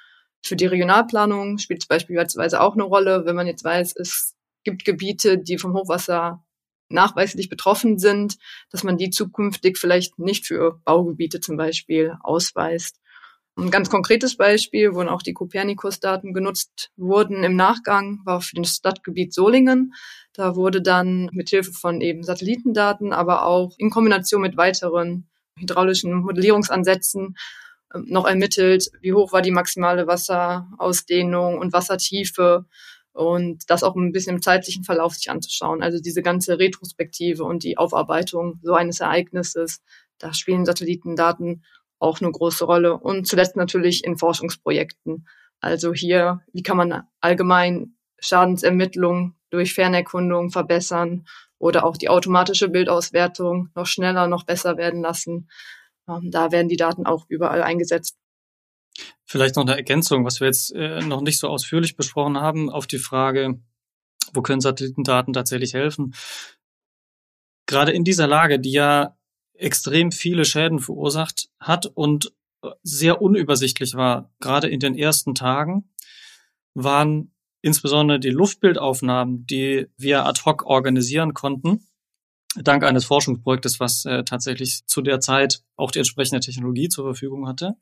Für 0.43 0.57
die 0.57 0.67
Regionalplanung 0.67 1.59
spielt 1.59 1.83
es 1.83 1.89
beispielsweise 1.89 2.61
auch 2.61 2.75
eine 2.75 2.85
Rolle, 2.85 3.25
wenn 3.25 3.37
man 3.37 3.47
jetzt 3.47 3.65
weiß, 3.65 3.95
es 3.97 4.37
gibt 4.65 4.85
Gebiete, 4.85 5.39
die 5.39 5.59
vom 5.59 5.75
Hochwasser 5.75 6.45
nachweislich 6.91 7.49
betroffen 7.49 7.99
sind, 7.99 8.37
dass 8.71 8.85
man 8.85 8.97
die 8.97 9.11
zukünftig 9.11 9.79
vielleicht 9.79 10.19
nicht 10.19 10.47
für 10.47 10.81
Baugebiete 10.85 11.41
zum 11.41 11.57
Beispiel 11.57 12.15
ausweist. 12.23 13.01
Ein 13.59 13.73
ganz 13.73 13.91
konkretes 13.91 14.37
Beispiel, 14.37 14.95
wo 14.95 15.03
auch 15.03 15.21
die 15.21 15.33
Copernicus-Daten 15.33 16.33
genutzt 16.33 16.93
wurden 16.97 17.43
im 17.43 17.57
Nachgang, 17.57 18.21
war 18.25 18.41
für 18.41 18.55
das 18.55 18.77
Stadtgebiet 18.77 19.35
Solingen. 19.35 19.95
Da 20.33 20.55
wurde 20.55 20.81
dann 20.81 21.29
mit 21.33 21.49
Hilfe 21.49 21.73
von 21.73 22.01
eben 22.01 22.23
Satellitendaten, 22.23 23.13
aber 23.13 23.45
auch 23.45 23.75
in 23.77 23.91
Kombination 23.91 24.43
mit 24.43 24.57
weiteren 24.57 25.29
hydraulischen 25.59 26.15
Modellierungsansätzen 26.15 27.37
ähm, 27.93 28.07
noch 28.07 28.29
ermittelt, 28.29 28.91
wie 29.01 29.13
hoch 29.13 29.33
war 29.33 29.43
die 29.43 29.51
maximale 29.51 30.07
Wasserausdehnung 30.07 31.59
und 31.59 31.73
Wassertiefe 31.73 32.65
und 33.13 33.69
das 33.69 33.83
auch 33.83 33.97
ein 33.97 34.13
bisschen 34.13 34.37
im 34.37 34.43
zeitlichen 34.43 34.85
Verlauf 34.85 35.15
sich 35.15 35.33
anzuschauen. 35.33 35.83
Also 35.83 35.99
diese 36.01 36.23
ganze 36.23 36.61
Retrospektive 36.61 37.43
und 37.43 37.65
die 37.65 37.77
Aufarbeitung 37.77 38.61
so 38.63 38.75
eines 38.75 39.01
Ereignisses, 39.01 39.81
da 40.19 40.33
spielen 40.33 40.65
Satellitendaten 40.65 41.65
auch 41.99 42.21
eine 42.21 42.31
große 42.31 42.65
Rolle. 42.65 42.97
Und 42.97 43.27
zuletzt 43.27 43.57
natürlich 43.57 44.05
in 44.05 44.17
Forschungsprojekten. 44.17 45.27
Also 45.61 45.93
hier, 45.93 46.41
wie 46.53 46.63
kann 46.63 46.77
man 46.77 47.03
allgemein 47.21 47.97
Schadensermittlung 48.21 49.35
durch 49.51 49.75
Fernerkundung 49.75 50.51
verbessern 50.51 51.27
oder 51.59 51.85
auch 51.85 51.97
die 51.97 52.09
automatische 52.09 52.69
Bildauswertung 52.69 53.71
noch 53.75 53.87
schneller, 53.87 54.29
noch 54.29 54.45
besser 54.45 54.77
werden 54.77 55.03
lassen. 55.03 55.49
Ähm, 56.09 56.31
da 56.31 56.53
werden 56.53 56.69
die 56.69 56.77
Daten 56.77 57.07
auch 57.07 57.27
überall 57.29 57.63
eingesetzt. 57.63 58.17
Vielleicht 59.25 59.57
noch 59.57 59.65
eine 59.65 59.77
Ergänzung, 59.77 60.25
was 60.25 60.41
wir 60.41 60.47
jetzt 60.47 60.73
äh, 60.75 61.01
noch 61.01 61.21
nicht 61.21 61.39
so 61.39 61.49
ausführlich 61.49 61.97
besprochen 61.97 62.39
haben, 62.39 62.71
auf 62.71 62.87
die 62.87 62.99
Frage, 62.99 63.61
wo 64.33 64.43
können 64.43 64.61
Satellitendaten 64.61 65.33
tatsächlich 65.33 65.75
helfen? 65.75 66.15
Gerade 67.67 67.93
in 67.93 68.05
dieser 68.05 68.27
Lage, 68.27 68.59
die 68.59 68.73
ja 68.73 69.18
extrem 69.59 70.13
viele 70.13 70.45
Schäden 70.45 70.79
verursacht 70.79 71.49
hat 71.61 71.87
und 71.87 72.33
sehr 72.83 73.23
unübersichtlich 73.23 73.95
war, 73.95 74.33
gerade 74.41 74.69
in 74.69 74.81
den 74.81 74.95
ersten 74.97 75.35
Tagen, 75.35 75.91
waren 76.75 77.33
insbesondere 77.63 78.21
die 78.21 78.31
Luftbildaufnahmen, 78.31 79.47
die 79.47 79.87
wir 79.97 80.27
ad 80.27 80.43
hoc 80.45 80.65
organisieren 80.65 81.35
konnten, 81.35 81.87
dank 82.57 82.85
eines 82.85 83.05
Forschungsprojektes, 83.05 83.81
was 83.81 84.05
äh, 84.05 84.25
tatsächlich 84.25 84.87
zu 84.87 85.03
der 85.03 85.21
Zeit 85.21 85.63
auch 85.77 85.91
die 85.91 85.99
entsprechende 85.99 86.41
Technologie 86.41 86.89
zur 86.89 87.05
Verfügung 87.05 87.47
hatte, 87.47 87.77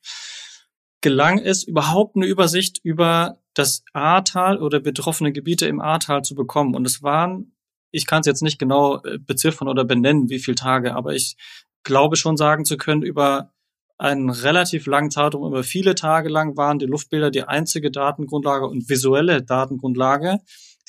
gelang 1.00 1.38
es 1.38 1.62
überhaupt 1.62 2.16
eine 2.16 2.26
Übersicht 2.26 2.80
über 2.82 3.38
das 3.54 3.84
Ahrtal 3.92 4.58
oder 4.58 4.80
betroffene 4.80 5.32
Gebiete 5.32 5.66
im 5.66 5.80
Ahrtal 5.80 6.22
zu 6.22 6.34
bekommen. 6.34 6.74
Und 6.74 6.86
es 6.86 7.02
waren, 7.02 7.55
ich 7.96 8.06
kann 8.06 8.20
es 8.20 8.26
jetzt 8.26 8.42
nicht 8.42 8.58
genau 8.58 9.02
äh, 9.02 9.18
beziffern 9.18 9.68
oder 9.68 9.84
benennen, 9.84 10.28
wie 10.28 10.38
viele 10.38 10.54
Tage, 10.54 10.94
aber 10.94 11.14
ich 11.14 11.36
glaube 11.82 12.16
schon 12.16 12.36
sagen 12.36 12.64
zu 12.64 12.76
können, 12.76 13.02
über 13.02 13.52
einen 13.98 14.28
relativ 14.28 14.86
langen 14.86 15.10
Zeitraum, 15.10 15.46
über 15.46 15.64
viele 15.64 15.94
Tage 15.94 16.28
lang 16.28 16.56
waren 16.58 16.78
die 16.78 16.84
Luftbilder 16.86 17.30
die 17.30 17.44
einzige 17.44 17.90
Datengrundlage 17.90 18.66
und 18.66 18.90
visuelle 18.90 19.42
Datengrundlage, 19.42 20.38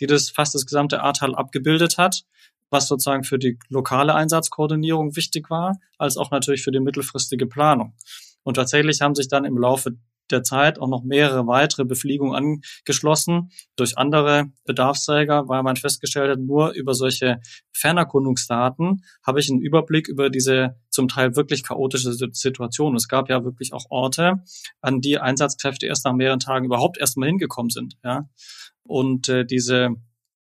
die 0.02 0.08
das 0.08 0.30
fast 0.30 0.54
das 0.54 0.66
gesamte 0.66 1.02
Ahrtal 1.02 1.34
abgebildet 1.34 1.98
hat, 1.98 2.24
was 2.70 2.90
sozusagen 2.90 3.24
für 3.24 3.40
die 3.40 3.58
lokale 3.70 4.14
Einsatzkoordinierung 4.14 5.16
wichtig 5.16 5.50
war, 5.50 5.78
als 5.98 6.18
auch 6.18 6.32
natürlich 6.32 6.64
für 6.64 6.72
die 6.72 6.82
mittelfristige 6.82 7.48
Planung. 7.48 7.94
Und 8.44 8.56
tatsächlich 8.56 9.00
haben 9.00 9.16
sich 9.16 9.30
dann 9.30 9.46
im 9.46 9.58
Laufe 9.58 9.92
der 10.32 10.44
Zeit 10.44 10.80
auch 10.80 10.88
noch 10.88 11.04
mehrere 11.04 11.48
weitere 11.48 11.86
Befliegungen 11.86 12.36
angeschlossen 12.36 13.52
durch 13.76 13.98
andere 13.98 14.52
Bedarfsträger, 14.66 15.48
weil 15.48 15.64
man 15.64 15.76
festgestellt 15.76 16.32
hat, 16.32 16.40
nur 16.40 16.72
über 16.72 16.94
solche 16.94 17.40
Fernerkundungsdaten 17.74 19.04
habe 19.26 19.40
ich 19.40 19.50
einen 19.50 19.62
Überblick 19.62 20.08
über 20.08 20.30
diese 20.30 20.76
zum 20.90 21.08
Teil 21.08 21.36
wirklich 21.36 21.64
chaotische 21.64 22.14
Situation. 22.14 22.96
Es 22.96 23.08
gab 23.08 23.30
ja 23.30 23.44
wirklich 23.44 23.74
auch 23.74 23.86
Orte, 23.90 24.44
an 24.82 25.02
die 25.02 25.20
Einsatzkräfte 25.20 25.86
erst 25.86 26.06
nach 26.06 26.14
mehreren 26.14 26.40
Tagen 26.40 26.66
überhaupt 26.66 26.98
erst 26.98 27.18
mal 27.18 27.28
hingekommen 27.28 27.70
sind. 27.70 27.98
Ja? 28.04 28.30
Und 28.84 29.30
äh, 29.30 29.46
diese 29.46 29.96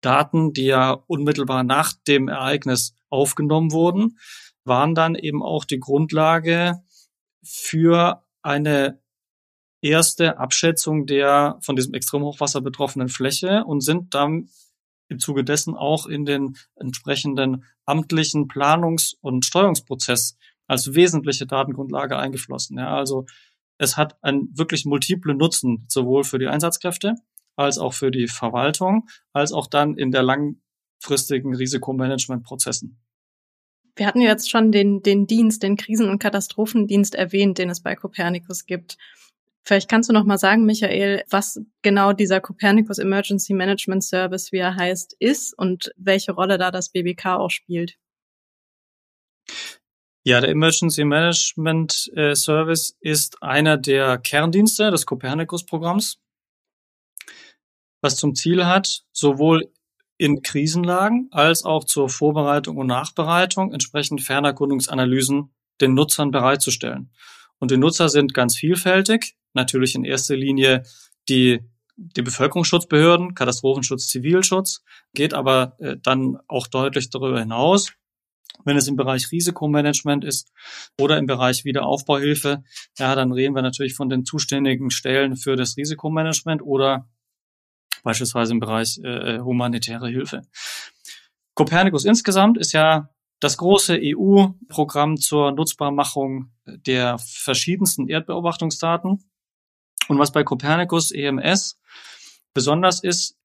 Daten, 0.01 0.51
die 0.53 0.65
ja 0.65 0.91
unmittelbar 1.07 1.63
nach 1.63 1.93
dem 2.07 2.27
Ereignis 2.27 2.95
aufgenommen 3.09 3.71
wurden, 3.71 4.17
waren 4.63 4.95
dann 4.95 5.15
eben 5.15 5.41
auch 5.41 5.65
die 5.65 5.79
Grundlage 5.79 6.81
für 7.43 8.23
eine 8.41 9.00
erste 9.81 10.38
Abschätzung 10.38 11.05
der 11.05 11.57
von 11.61 11.75
diesem 11.75 11.93
Extremhochwasser 11.93 12.61
betroffenen 12.61 13.09
Fläche 13.09 13.63
und 13.65 13.81
sind 13.81 14.13
dann 14.13 14.50
im 15.09 15.19
Zuge 15.19 15.43
dessen 15.43 15.75
auch 15.75 16.07
in 16.07 16.25
den 16.25 16.55
entsprechenden 16.75 17.65
amtlichen 17.85 18.47
Planungs- 18.47 19.15
und 19.21 19.45
Steuerungsprozess 19.45 20.38
als 20.67 20.93
wesentliche 20.93 21.45
Datengrundlage 21.45 22.17
eingeflossen. 22.17 22.77
Ja, 22.77 22.95
also 22.95 23.25
es 23.77 23.97
hat 23.97 24.23
einen 24.23 24.57
wirklich 24.57 24.85
multiple 24.85 25.33
Nutzen, 25.33 25.85
sowohl 25.89 26.23
für 26.23 26.39
die 26.39 26.47
Einsatzkräfte 26.47 27.15
als 27.55 27.77
auch 27.77 27.93
für 27.93 28.11
die 28.11 28.27
Verwaltung, 28.27 29.09
als 29.33 29.51
auch 29.51 29.67
dann 29.67 29.97
in 29.97 30.11
der 30.11 30.23
langfristigen 30.23 31.55
Risikomanagementprozessen. 31.55 32.97
Wir 33.95 34.07
hatten 34.07 34.21
jetzt 34.21 34.50
schon 34.50 34.71
den, 34.71 35.01
den 35.01 35.27
Dienst, 35.27 35.63
den 35.63 35.75
Krisen- 35.75 36.09
und 36.09 36.19
Katastrophendienst 36.19 37.15
erwähnt, 37.15 37.57
den 37.57 37.69
es 37.69 37.81
bei 37.81 37.95
Copernicus 37.95 38.65
gibt. 38.65 38.97
Vielleicht 39.63 39.89
kannst 39.89 40.10
du 40.10 40.13
noch 40.13 40.25
mal 40.25 40.39
sagen, 40.39 40.65
Michael, 40.65 41.24
was 41.30 41.62
genau 41.84 42.13
dieser 42.13 42.41
Copernicus 42.41 42.98
Emergency 42.98 43.53
Management 43.53 44.03
Service, 44.03 44.51
wie 44.51 44.58
er 44.58 44.75
heißt, 44.75 45.15
ist 45.20 45.58
und 45.58 45.91
welche 45.98 46.32
Rolle 46.32 46.58
da 46.58 46.72
das 46.72 46.89
BBK 46.89 47.38
auch 47.38 47.51
spielt. 47.51 47.98
Ja, 50.24 50.39
der 50.39 50.50
Emergency 50.50 51.03
Management 51.03 52.12
äh, 52.15 52.36
Service 52.36 52.96
ist 53.00 53.41
einer 53.41 53.77
der 53.77 54.18
Kerndienste 54.18 54.91
des 54.91 55.06
Copernicus-Programms, 55.06 56.20
was 58.01 58.18
zum 58.18 58.36
Ziel 58.36 58.65
hat, 58.65 59.03
sowohl 59.12 59.72
in 60.18 60.44
Krisenlagen 60.44 61.27
als 61.32 61.65
auch 61.65 61.84
zur 61.84 62.10
Vorbereitung 62.10 62.77
und 62.77 62.88
Nachbereitung 62.88 63.74
entsprechend 63.74 64.22
Fernerkundungsanalysen 64.22 65.53
den 65.82 65.96
Nutzern 65.96 66.30
bereitzustellen. 66.30 67.12
Und 67.58 67.72
die 67.72 67.77
Nutzer 67.77 68.08
sind 68.08 68.36
ganz 68.36 68.56
vielfältig 68.56 69.36
natürlich 69.53 69.96
in 69.96 70.03
erster 70.03 70.36
Linie 70.36 70.84
die 71.29 71.62
die 72.01 72.22
Bevölkerungsschutzbehörden, 72.22 73.36
Katastrophenschutz, 73.36 74.08
Zivilschutz, 74.08 74.84
geht 75.13 75.34
aber 75.34 75.75
äh, 75.79 75.98
dann 76.01 76.39
auch 76.48 76.67
deutlich 76.67 77.10
darüber 77.10 77.39
hinaus. 77.39 77.93
Wenn 78.63 78.77
es 78.77 78.88
im 78.88 78.96
Bereich 78.96 79.31
Risikomanagement 79.31 80.24
ist 80.24 80.51
oder 81.00 81.17
im 81.17 81.25
Bereich 81.25 81.65
Wiederaufbauhilfe, 81.65 82.63
ja, 82.98 83.15
dann 83.15 83.31
reden 83.31 83.55
wir 83.55 83.62
natürlich 83.62 83.96
von 83.96 84.10
den 84.10 84.25
zuständigen 84.25 84.91
Stellen 84.91 85.36
für 85.36 85.55
das 85.55 85.77
Risikomanagement 85.77 86.62
oder 86.62 87.10
beispielsweise 88.03 88.53
im 88.53 88.60
Bereich 88.60 89.00
äh, 89.03 89.39
humanitäre 89.39 90.10
Hilfe. 90.10 90.41
Copernicus 91.55 92.05
insgesamt 92.05 92.58
ist 92.58 92.72
ja 92.72 93.10
das 93.39 93.58
große 93.58 94.00
EU-Programm 94.01 95.17
zur 95.17 95.51
Nutzbarmachung 95.51 96.51
der 96.65 97.17
verschiedensten 97.17 98.08
Erdbeobachtungsdaten. 98.08 99.30
Und 100.08 100.20
was 100.20 100.31
bei 100.31 100.43
Copernicus 100.43 101.12
EMS 101.12 101.79
besonders 102.53 103.03
ist, 103.03 103.38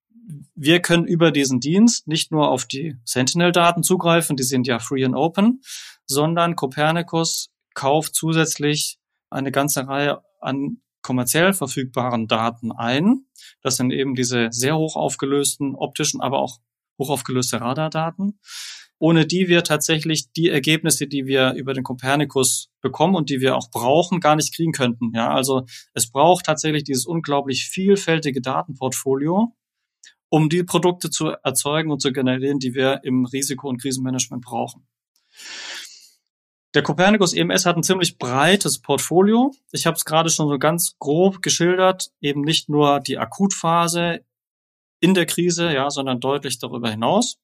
wir 0.55 0.81
können 0.81 1.05
über 1.07 1.31
diesen 1.31 1.61
Dienst 1.61 2.09
nicht 2.09 2.33
nur 2.33 2.51
auf 2.51 2.65
die 2.65 2.97
Sentinel-Daten 3.05 3.83
zugreifen, 3.83 4.37
die 4.37 4.43
sind 4.43 4.67
ja 4.67 4.79
free 4.79 5.05
and 5.05 5.15
open, 5.15 5.63
sondern 6.07 6.57
Copernicus 6.57 7.51
kauft 7.75 8.15
zusätzlich 8.15 8.99
eine 9.31 9.53
ganze 9.53 9.87
Reihe 9.87 10.23
an 10.41 10.81
kommerziell 11.03 11.53
verfügbaren 11.53 12.27
Daten 12.27 12.73
ein. 12.73 13.27
Das 13.63 13.77
sind 13.77 13.93
eben 13.93 14.15
diese 14.17 14.49
sehr 14.51 14.77
hoch 14.77 14.97
aufgelösten 14.97 15.77
optischen, 15.77 16.21
aber 16.21 16.39
auch 16.41 16.59
hoch 16.99 17.11
aufgelöste 17.11 17.61
Radardaten, 17.61 18.41
ohne 18.99 19.27
die 19.27 19.49
wir 19.49 19.63
tatsächlich 19.63 20.33
die 20.33 20.49
Ergebnisse, 20.49 21.07
die 21.07 21.27
wir 21.27 21.53
über 21.53 21.75
den 21.75 21.85
Copernicus 21.85 22.71
bekommen 22.81 23.15
und 23.15 23.29
die 23.29 23.41
wir 23.41 23.57
auch 23.57 23.71
brauchen, 23.71 24.21
gar 24.21 24.37
nicht 24.37 24.55
kriegen 24.55 24.73
könnten. 24.73 25.13
Ja, 25.15 25.31
also 25.31 25.67
es 25.93 26.11
braucht 26.11 26.47
tatsächlich 26.47 26.85
dieses 26.85 27.07
unglaublich 27.07 27.67
vielfältige 27.67 28.41
Datenportfolio, 28.41 29.55
um 30.31 30.49
die 30.49 30.65
Produkte 30.65 31.11
zu 31.11 31.29
erzeugen 31.43 31.91
und 31.91 32.01
zu 32.01 32.13
generieren, 32.13 32.59
die 32.59 32.75
wir 32.75 33.01
im 33.05 33.27
Risiko- 33.27 33.69
und 33.69 33.81
Krisenmanagement 33.81 34.45
brauchen. 34.45 34.87
Der 36.75 36.83
Copernicus 36.83 37.33
EMS 37.33 37.65
hat 37.65 37.77
ein 37.77 37.83
ziemlich 37.83 38.19
breites 38.19 38.81
Portfolio. 38.81 39.51
Ich 39.73 39.87
habe 39.87 39.97
es 39.97 40.05
gerade 40.05 40.29
schon 40.29 40.49
so 40.49 40.59
ganz 40.59 40.97
grob 40.99 41.41
geschildert, 41.41 42.11
eben 42.21 42.43
nicht 42.43 42.69
nur 42.69 43.01
die 43.01 43.17
Akutphase 43.17 44.25
in 45.01 45.15
der 45.15 45.27
Krise, 45.27 45.73
ja, 45.73 45.89
sondern 45.91 46.21
deutlich 46.21 46.59
darüber 46.59 46.91
hinaus. 46.91 47.39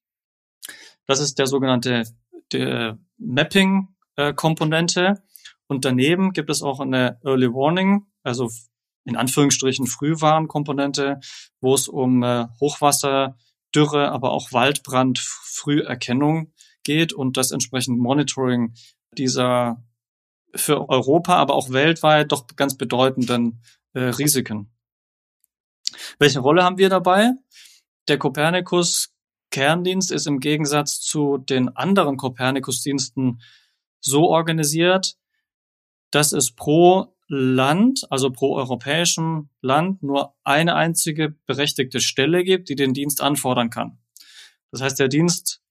Das 1.06 1.20
ist 1.20 1.38
der 1.38 1.46
sogenannte 1.46 2.04
der 2.52 2.98
Mapping-Komponente. 3.18 5.22
Und 5.66 5.84
daneben 5.84 6.32
gibt 6.32 6.50
es 6.50 6.62
auch 6.62 6.80
eine 6.80 7.18
Early 7.24 7.48
Warning, 7.48 8.06
also 8.22 8.50
in 9.04 9.16
Anführungsstrichen 9.16 9.86
Frühwarnkomponente, 9.86 11.20
wo 11.60 11.74
es 11.74 11.88
um 11.88 12.22
äh, 12.22 12.46
Hochwasser, 12.60 13.36
Dürre, 13.74 14.10
aber 14.10 14.32
auch 14.32 14.52
Waldbrand, 14.52 15.18
Früherkennung 15.18 16.52
geht 16.84 17.12
und 17.12 17.36
das 17.36 17.52
entsprechend 17.52 17.98
Monitoring 17.98 18.74
dieser 19.16 19.82
für 20.54 20.90
Europa, 20.90 21.36
aber 21.36 21.54
auch 21.54 21.70
weltweit 21.70 22.32
doch 22.32 22.46
ganz 22.56 22.76
bedeutenden 22.76 23.62
äh, 23.94 24.00
Risiken. 24.00 24.70
Welche 26.18 26.40
Rolle 26.40 26.62
haben 26.62 26.78
wir 26.78 26.90
dabei? 26.90 27.32
Der 28.08 28.18
Copernicus 28.18 29.11
Kerndienst 29.52 30.10
ist 30.10 30.26
im 30.26 30.40
Gegensatz 30.40 31.00
zu 31.00 31.38
den 31.38 31.68
anderen 31.76 32.16
Copernicus-Diensten 32.16 33.40
so 34.00 34.28
organisiert, 34.28 35.16
dass 36.10 36.32
es 36.32 36.50
pro 36.50 37.14
Land, 37.28 38.02
also 38.10 38.30
pro 38.30 38.56
europäischem 38.56 39.48
Land, 39.60 40.02
nur 40.02 40.34
eine 40.42 40.74
einzige 40.74 41.30
berechtigte 41.46 42.00
Stelle 42.00 42.44
gibt, 42.44 42.68
die 42.68 42.74
den 42.74 42.92
Dienst 42.92 43.20
anfordern 43.20 43.70
kann. 43.70 43.98
Das 44.70 44.82
heißt, 44.82 44.98
der 44.98 45.08
Dienst 45.08 45.62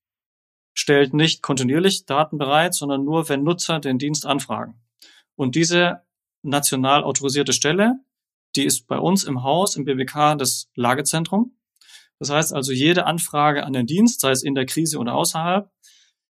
stellt 0.74 1.14
nicht 1.14 1.42
kontinuierlich 1.42 2.06
Daten 2.06 2.38
bereit, 2.38 2.74
sondern 2.74 3.04
nur, 3.04 3.30
wenn 3.30 3.44
Nutzer 3.44 3.80
den 3.80 4.00
Dienst 4.00 4.26
anfragen. 4.26 4.82
Und 5.36 5.56
diese 5.56 6.02
national 6.44 7.04
autorisierte 7.04 7.54
Stelle, 7.54 8.00
die 8.56 8.64
ist 8.64 8.88
bei 8.88 8.98
uns 8.98 9.24
im 9.24 9.44
Haus, 9.44 9.76
im 9.76 9.86
BBK, 9.86 10.36
das 10.38 10.70
Lagezentrum. 10.76 11.56
Das 12.22 12.30
heißt 12.30 12.54
also, 12.54 12.72
jede 12.72 13.08
Anfrage 13.08 13.64
an 13.64 13.74
den 13.74 13.88
Dienst, 13.88 14.22
sei 14.22 14.30
es 14.30 14.44
in 14.44 14.54
der 14.54 14.68
Krise 14.68 15.00
oder 15.00 15.16
außerhalb, 15.16 15.72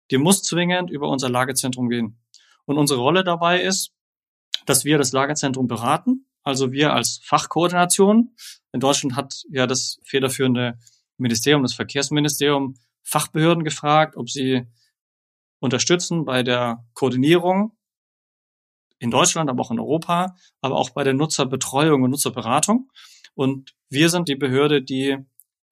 die 0.10 0.18
muss 0.18 0.42
zwingend 0.42 0.90
über 0.90 1.10
unser 1.10 1.28
Lagezentrum 1.28 1.90
gehen. 1.90 2.18
Und 2.64 2.78
unsere 2.78 3.02
Rolle 3.02 3.26
dabei 3.26 3.62
ist, 3.62 3.92
dass 4.66 4.86
wir 4.86 4.98
das 4.98 5.12
Lagerzentrum 5.12 5.68
beraten, 5.68 6.28
also 6.44 6.72
wir 6.72 6.94
als 6.94 7.20
Fachkoordination. 7.26 8.34
In 8.72 8.80
Deutschland 8.80 9.18
hat 9.18 9.44
ja 9.50 9.68
das 9.68 10.00
federführende 10.06 10.80
Ministerium, 11.18 11.62
das 11.62 11.74
Verkehrsministerium, 11.74 12.76
Fachbehörden 13.04 13.66
gefragt, 13.66 14.16
ob 14.16 14.30
sie 14.30 14.66
unterstützen 15.60 16.24
bei 16.24 16.42
der 16.42 16.86
Koordinierung 16.94 17.76
in 19.00 19.12
Deutschland, 19.12 19.50
aber 19.50 19.62
auch 19.62 19.72
in 19.72 19.80
Europa, 19.80 20.38
aber 20.62 20.78
auch 20.78 20.92
bei 20.92 21.04
der 21.04 21.16
Nutzerbetreuung 21.16 22.04
und 22.04 22.12
Nutzerberatung. 22.12 22.90
Und 23.34 23.76
wir 23.90 24.10
sind 24.10 24.30
die 24.30 24.36
Behörde, 24.36 24.82
die 24.82 25.18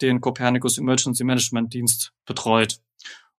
den 0.01 0.21
Copernicus 0.21 0.77
Emergency 0.77 1.23
Management 1.23 1.73
Dienst 1.73 2.13
betreut. 2.25 2.79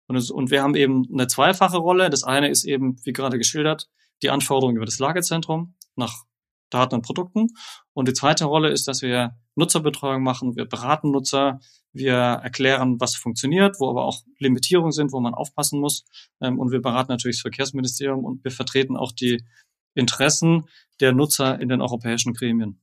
Und, 0.06 0.16
es, 0.16 0.30
und 0.30 0.50
wir 0.50 0.62
haben 0.62 0.74
eben 0.74 1.06
eine 1.12 1.28
zweifache 1.28 1.78
Rolle. 1.78 2.10
Das 2.10 2.24
eine 2.24 2.48
ist 2.48 2.64
eben, 2.64 2.96
wie 3.04 3.12
gerade 3.12 3.38
geschildert, 3.38 3.88
die 4.22 4.30
Anforderungen 4.30 4.76
über 4.76 4.86
das 4.86 4.98
Lagezentrum 4.98 5.74
nach 5.96 6.24
Daten 6.70 6.96
und 6.96 7.02
Produkten. 7.02 7.48
Und 7.92 8.08
die 8.08 8.12
zweite 8.12 8.44
Rolle 8.44 8.70
ist, 8.70 8.88
dass 8.88 9.02
wir 9.02 9.36
Nutzerbetreuung 9.56 10.22
machen. 10.22 10.56
Wir 10.56 10.64
beraten 10.64 11.10
Nutzer. 11.10 11.60
Wir 11.92 12.14
erklären, 12.14 13.00
was 13.00 13.16
funktioniert, 13.16 13.76
wo 13.80 13.90
aber 13.90 14.04
auch 14.04 14.22
Limitierungen 14.38 14.92
sind, 14.92 15.12
wo 15.12 15.20
man 15.20 15.34
aufpassen 15.34 15.80
muss. 15.80 16.04
Ähm, 16.40 16.58
und 16.58 16.70
wir 16.70 16.80
beraten 16.80 17.10
natürlich 17.10 17.38
das 17.38 17.42
Verkehrsministerium 17.42 18.24
und 18.24 18.44
wir 18.44 18.52
vertreten 18.52 18.96
auch 18.96 19.12
die 19.12 19.44
Interessen 19.94 20.66
der 21.00 21.12
Nutzer 21.12 21.60
in 21.60 21.68
den 21.68 21.80
europäischen 21.80 22.32
Gremien. 22.32 22.80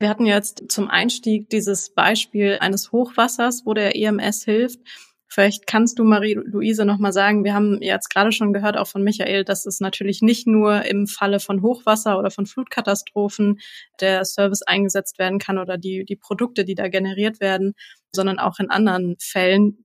Wir 0.00 0.08
hatten 0.08 0.24
jetzt 0.24 0.64
zum 0.72 0.88
Einstieg 0.88 1.50
dieses 1.50 1.90
Beispiel 1.90 2.56
eines 2.58 2.90
Hochwassers, 2.90 3.66
wo 3.66 3.74
der 3.74 3.94
EMS 3.94 4.44
hilft. 4.44 4.80
Vielleicht 5.28 5.66
kannst 5.66 5.98
du, 5.98 6.04
Marie-Louise, 6.04 6.86
nochmal 6.86 7.12
sagen, 7.12 7.44
wir 7.44 7.52
haben 7.52 7.82
jetzt 7.82 8.08
gerade 8.08 8.32
schon 8.32 8.54
gehört, 8.54 8.78
auch 8.78 8.86
von 8.86 9.04
Michael, 9.04 9.44
dass 9.44 9.66
es 9.66 9.78
natürlich 9.78 10.22
nicht 10.22 10.46
nur 10.46 10.86
im 10.86 11.06
Falle 11.06 11.38
von 11.38 11.60
Hochwasser 11.60 12.18
oder 12.18 12.30
von 12.30 12.46
Flutkatastrophen 12.46 13.60
der 14.00 14.24
Service 14.24 14.62
eingesetzt 14.62 15.18
werden 15.18 15.38
kann 15.38 15.58
oder 15.58 15.76
die, 15.76 16.06
die 16.06 16.16
Produkte, 16.16 16.64
die 16.64 16.74
da 16.74 16.88
generiert 16.88 17.38
werden, 17.40 17.74
sondern 18.10 18.38
auch 18.38 18.58
in 18.58 18.70
anderen 18.70 19.16
Fällen, 19.20 19.84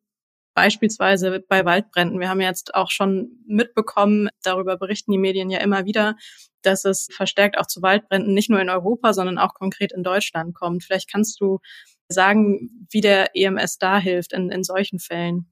beispielsweise 0.55 1.43
bei 1.47 1.65
Waldbränden. 1.65 2.19
Wir 2.19 2.29
haben 2.29 2.41
jetzt 2.41 2.73
auch 2.73 2.89
schon 2.89 3.43
mitbekommen, 3.45 4.29
darüber 4.41 4.77
berichten 4.77 5.11
die 5.11 5.19
Medien 5.19 5.51
ja 5.51 5.59
immer 5.59 5.85
wieder, 5.85 6.15
dass 6.63 6.85
es 6.85 7.07
verstärkt 7.11 7.59
auch 7.59 7.67
zu 7.67 7.83
Waldbränden 7.83 8.33
nicht 8.33 8.49
nur 8.49 8.59
in 8.59 8.69
Europa, 8.69 9.13
sondern 9.13 9.37
auch 9.37 9.53
konkret 9.53 9.91
in 9.91 10.01
Deutschland 10.01 10.55
kommt. 10.55 10.83
Vielleicht 10.83 11.11
kannst 11.11 11.39
du 11.39 11.59
sagen, 12.07 12.87
wie 12.89 13.01
der 13.01 13.35
EMS 13.35 13.77
da 13.77 13.99
hilft 13.99 14.33
in, 14.33 14.49
in 14.49 14.63
solchen 14.63 14.99
Fällen? 14.99 15.45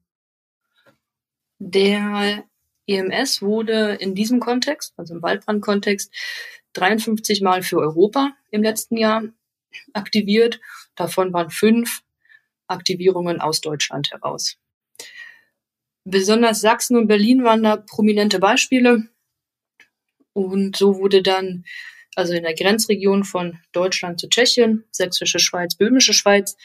Der 1.58 2.44
EMS 2.86 3.42
wurde 3.42 3.94
in 3.94 4.14
diesem 4.14 4.40
Kontext, 4.40 4.94
also 4.96 5.14
im 5.14 5.22
Waldbrandkontext, 5.22 6.12
53 6.72 7.42
Mal 7.42 7.62
für 7.62 7.78
Europa 7.78 8.32
im 8.50 8.62
letzten 8.62 8.96
Jahr 8.96 9.22
aktiviert. 9.92 10.60
Davon 10.96 11.32
waren 11.32 11.50
fünf 11.50 12.02
Aktivierungen 12.66 13.40
aus 13.40 13.60
Deutschland 13.60 14.10
heraus. 14.12 14.56
Besonders 16.04 16.60
Sachsen 16.60 16.96
und 16.96 17.06
Berlin 17.06 17.44
waren 17.44 17.62
da 17.62 17.76
prominente 17.76 18.38
Beispiele. 18.38 19.08
Und 20.34 20.76
so 20.76 20.98
wurde 20.98 21.22
dann 21.22 21.64
also 22.14 22.34
in 22.34 22.42
der 22.42 22.54
Grenzregion 22.54 23.24
von 23.24 23.58
Deutschland 23.72 24.20
zu 24.20 24.28
Tschechien, 24.28 24.84
Sächsische 24.90 25.38
Schweiz, 25.38 25.76
Böhmische 25.76 26.12
Schweiz, 26.12 26.56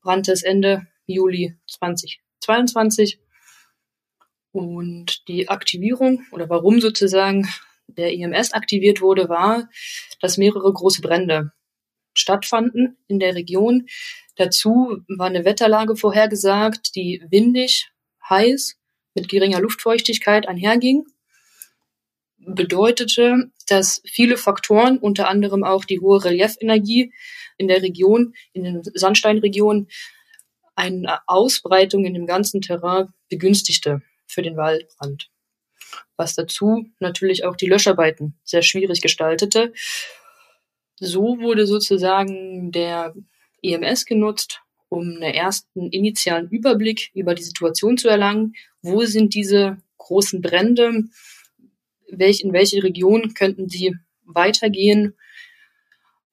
brannte 0.00 0.32
es 0.32 0.42
Ende 0.42 0.86
Juli 1.06 1.56
2022. 1.68 3.20
Und 4.52 5.28
die 5.28 5.48
Aktivierung 5.48 6.24
oder 6.32 6.48
warum 6.48 6.80
sozusagen 6.80 7.46
der 7.88 8.12
EMS 8.12 8.52
aktiviert 8.52 9.00
wurde, 9.00 9.28
war, 9.28 9.68
dass 10.20 10.38
mehrere 10.38 10.72
große 10.72 11.02
Brände 11.02 11.52
stattfanden 12.14 12.96
in 13.06 13.20
der 13.20 13.34
Region. 13.34 13.86
Dazu 14.36 15.02
war 15.08 15.26
eine 15.26 15.44
Wetterlage 15.44 15.96
vorhergesagt, 15.96 16.96
die 16.96 17.22
windig, 17.30 17.90
heiß, 18.28 18.75
mit 19.16 19.28
geringer 19.28 19.60
Luftfeuchtigkeit 19.60 20.46
einherging 20.46 21.06
bedeutete, 22.46 23.50
dass 23.66 24.00
viele 24.06 24.36
Faktoren, 24.36 24.98
unter 24.98 25.28
anderem 25.28 25.64
auch 25.64 25.84
die 25.84 26.00
hohe 26.00 26.24
Reliefenergie 26.24 27.12
in 27.58 27.68
der 27.68 27.82
Region, 27.82 28.34
in 28.52 28.64
den 28.64 28.82
Sandsteinregionen, 28.82 29.88
eine 30.76 31.20
Ausbreitung 31.26 32.04
in 32.04 32.14
dem 32.14 32.26
ganzen 32.26 32.60
Terrain 32.60 33.08
begünstigte 33.28 34.02
für 34.26 34.42
den 34.42 34.56
Waldbrand. 34.56 35.30
Was 36.16 36.34
dazu 36.34 36.86
natürlich 37.00 37.44
auch 37.44 37.56
die 37.56 37.66
Löscharbeiten 37.66 38.38
sehr 38.44 38.62
schwierig 38.62 39.00
gestaltete. 39.00 39.72
So 40.98 41.40
wurde 41.40 41.66
sozusagen 41.66 42.72
der 42.72 43.14
EMS 43.62 44.04
genutzt, 44.04 44.60
um 44.88 45.02
einen 45.02 45.22
ersten 45.22 45.90
initialen 45.90 46.48
Überblick 46.48 47.10
über 47.14 47.34
die 47.34 47.42
Situation 47.42 47.96
zu 47.96 48.08
erlangen. 48.08 48.54
Wo 48.86 49.04
sind 49.04 49.34
diese 49.34 49.78
großen 49.98 50.40
Brände? 50.40 51.04
welch, 52.10 52.42
in 52.42 52.52
welche 52.52 52.82
Region 52.82 53.34
könnten 53.34 53.68
sie 53.68 53.96
weitergehen. 54.24 55.14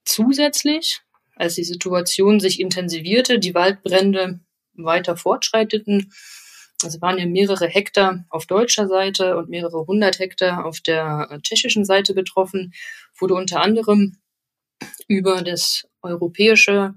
Zusätzlich 0.05 1.01
als 1.35 1.55
die 1.55 1.63
Situation 1.63 2.39
sich 2.39 2.59
intensivierte, 2.59 3.39
die 3.39 3.55
Waldbrände 3.55 4.39
weiter 4.73 5.17
fortschreiteten, 5.17 6.11
es 6.85 7.01
waren 7.01 7.17
ja 7.17 7.25
mehrere 7.25 7.67
Hektar 7.67 8.25
auf 8.29 8.45
deutscher 8.45 8.87
Seite 8.87 9.37
und 9.37 9.49
mehrere 9.49 9.87
hundert 9.87 10.19
Hektar 10.19 10.65
auf 10.65 10.81
der 10.81 11.29
äh, 11.31 11.39
tschechischen 11.39 11.85
Seite 11.85 12.13
betroffen, 12.13 12.73
wurde 13.17 13.35
unter 13.35 13.61
anderem 13.61 14.17
über 15.07 15.43
das 15.43 15.87
europäische 16.01 16.95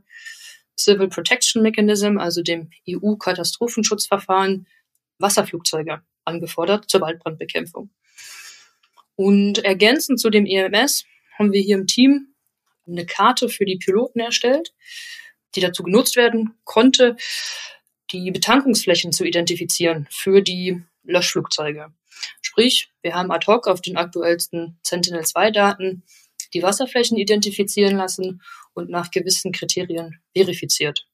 Civil 0.76 1.08
Protection 1.08 1.62
Mechanism, 1.62 2.18
also 2.18 2.42
dem 2.42 2.70
EU-Katastrophenschutzverfahren, 2.88 4.66
Wasserflugzeuge 5.18 6.02
angefordert 6.24 6.88
zur 6.90 7.00
Waldbrandbekämpfung. 7.00 7.90
Und 9.14 9.64
ergänzend 9.64 10.20
zu 10.20 10.30
dem 10.30 10.46
EMS 10.46 11.04
haben 11.38 11.52
wir 11.52 11.60
hier 11.60 11.76
im 11.76 11.86
Team 11.86 12.34
eine 12.86 13.06
Karte 13.06 13.48
für 13.48 13.64
die 13.64 13.76
Piloten 13.76 14.20
erstellt, 14.20 14.74
die 15.54 15.60
dazu 15.60 15.82
genutzt 15.82 16.16
werden 16.16 16.54
konnte, 16.64 17.16
die 18.12 18.30
Betankungsflächen 18.30 19.12
zu 19.12 19.24
identifizieren 19.24 20.06
für 20.10 20.42
die 20.42 20.82
Löschflugzeuge. 21.02 21.92
Sprich, 22.42 22.90
wir 23.02 23.14
haben 23.14 23.30
ad 23.30 23.46
hoc 23.46 23.66
auf 23.66 23.80
den 23.80 23.96
aktuellsten 23.96 24.78
Sentinel-2-Daten 24.82 26.04
die 26.54 26.62
Wasserflächen 26.62 27.16
identifizieren 27.16 27.96
lassen 27.96 28.42
und 28.74 28.88
nach 28.88 29.10
gewissen 29.10 29.52
Kriterien 29.52 30.20
verifiziert. 30.34 31.06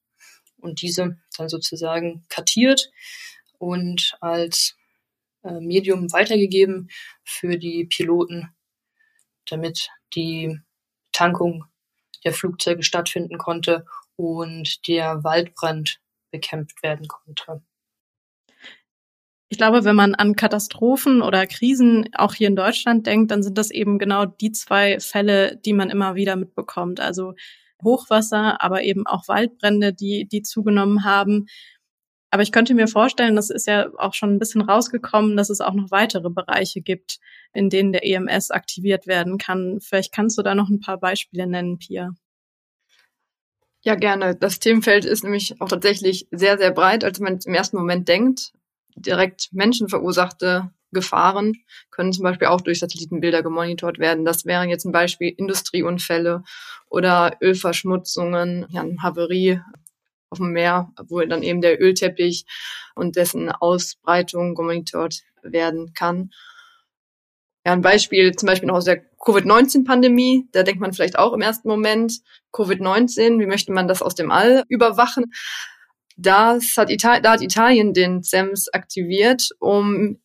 Und 0.59 0.83
diese 0.83 1.19
dann 1.37 1.49
sozusagen 1.49 2.25
kartiert 2.29 2.91
und 3.63 4.17
als 4.21 4.77
äh, 5.45 5.61
Medium 5.61 6.13
weitergegeben 6.13 6.89
für 7.23 7.57
die 7.57 7.85
Piloten, 7.85 8.49
damit 9.47 9.89
die 10.17 10.59
Tankung 11.13 11.65
der 12.25 12.33
Flugzeuge 12.33 12.83
stattfinden 12.83 13.39
konnte 13.39 13.87
und 14.17 14.89
der 14.89 15.23
Waldbrand 15.23 16.01
bekämpft 16.33 16.83
werden 16.83 17.07
konnte. 17.07 17.63
Ich 19.49 19.59
glaube, 19.59 19.85
wenn 19.85 19.95
man 19.95 20.17
an 20.17 20.35
Katastrophen 20.35 21.23
oder 21.23 21.47
Krisen 21.47 22.09
auch 22.15 22.35
hier 22.35 22.49
in 22.49 22.57
Deutschland 22.57 23.07
denkt, 23.07 23.31
dann 23.31 23.45
sind 23.45 23.59
das 23.59 23.71
eben 23.71 24.01
genau 24.01 24.25
die 24.25 24.51
zwei 24.51 24.99
Fälle, 24.99 25.57
die 25.65 25.73
man 25.73 25.89
immer 25.89 26.17
wieder 26.17 26.35
mitbekommt. 26.35 26.99
Also 26.99 27.35
Hochwasser, 27.85 28.61
aber 28.61 28.83
eben 28.83 29.07
auch 29.07 29.29
Waldbrände, 29.29 29.93
die, 29.93 30.27
die 30.27 30.43
zugenommen 30.43 31.05
haben. 31.05 31.47
Aber 32.33 32.43
ich 32.43 32.51
könnte 32.51 32.73
mir 32.73 32.89
vorstellen, 32.89 33.37
das 33.37 33.51
ist 33.51 33.67
ja 33.67 33.91
auch 33.99 34.15
schon 34.15 34.31
ein 34.31 34.39
bisschen 34.39 34.63
rausgekommen, 34.63 35.37
dass 35.37 35.51
es 35.51 35.61
auch 35.61 35.75
noch 35.75 35.91
weitere 35.91 36.31
Bereiche 36.31 36.81
gibt, 36.81 37.19
in 37.53 37.69
denen 37.69 37.93
der 37.93 38.07
EMS 38.07 38.51
aktiviert 38.51 39.07
werden 39.07 39.37
kann. 39.37 39.81
Vielleicht 39.83 40.15
kannst 40.15 40.39
du 40.39 40.43
da 40.43 40.55
noch 40.55 40.71
ein 40.71 40.81
paar 40.81 40.99
Beispiele 40.99 41.47
nennen, 41.47 41.77
Pia. 41.77 42.15
Ja, 43.83 43.97
gerne. 43.97 44.35
Das 44.35 44.61
Themenfeld 44.61 45.05
ist 45.05 45.25
nämlich 45.25 45.61
auch 45.61 45.69
tatsächlich 45.69 46.27
sehr, 46.31 46.57
sehr 46.57 46.71
breit, 46.71 47.05
als 47.05 47.21
man 47.21 47.39
im 47.45 47.53
ersten 47.53 47.77
Moment 47.77 48.09
denkt. 48.09 48.55
Direkt 48.97 49.53
menschenverursachte 49.53 50.71
Gefahren 50.91 51.53
können 51.91 52.15
zum 52.15 52.23
Beispiel 52.23 52.49
auch 52.49 52.63
durch 52.63 52.79
Satellitenbilder 52.79 53.43
gemonitort 53.43 53.99
werden. 53.99 54.25
Das 54.25 54.47
wären 54.47 54.71
jetzt 54.71 54.87
ein 54.87 54.93
Beispiel 54.93 55.35
Industrieunfälle 55.37 56.45
oder 56.89 57.37
Ölverschmutzungen, 57.43 58.65
ja, 58.71 58.87
Haverie 59.03 59.61
auf 60.33 60.39
dem 60.39 60.53
Meer, 60.53 60.91
wo 61.09 61.21
dann 61.21 61.43
eben 61.43 61.61
der 61.61 61.81
Ölteppich 61.81 62.47
und 62.95 63.17
dessen 63.17 63.51
Ausbreitung 63.51 64.55
gemonitort 64.55 65.21
werden 65.43 65.93
kann. 65.95 66.31
Ja, 67.65 67.73
ein 67.73 67.83
Beispiel 67.83 68.33
zum 68.33 68.49
Beispiel 68.49 68.67
noch 68.67 68.77
aus 68.77 68.87
der 68.87 69.05
Covid-19-Pandemie. 69.25 70.49
Da 70.51 70.65
denkt 70.65 70.81
man 70.81 70.93
vielleicht 70.93 71.17
auch 71.17 71.33
im 71.33 71.43
ersten 71.43 71.69
Moment, 71.69 72.21
Covid-19, 72.53 73.39
wie 73.39 73.47
möchte 73.47 73.73
man 73.73 73.87
das 73.87 74.03
aus 74.03 74.17
dem 74.17 74.33
All 74.33 74.65
überwachen? 74.69 75.33
Das 76.17 76.77
hat 76.77 76.91
Italien, 76.91 77.23
da 77.23 77.33
hat 77.33 77.43
Italien 77.43 77.95
den 77.95 78.23
SEMS 78.23 78.69
aktiviert, 78.73 79.51
um 79.61 80.19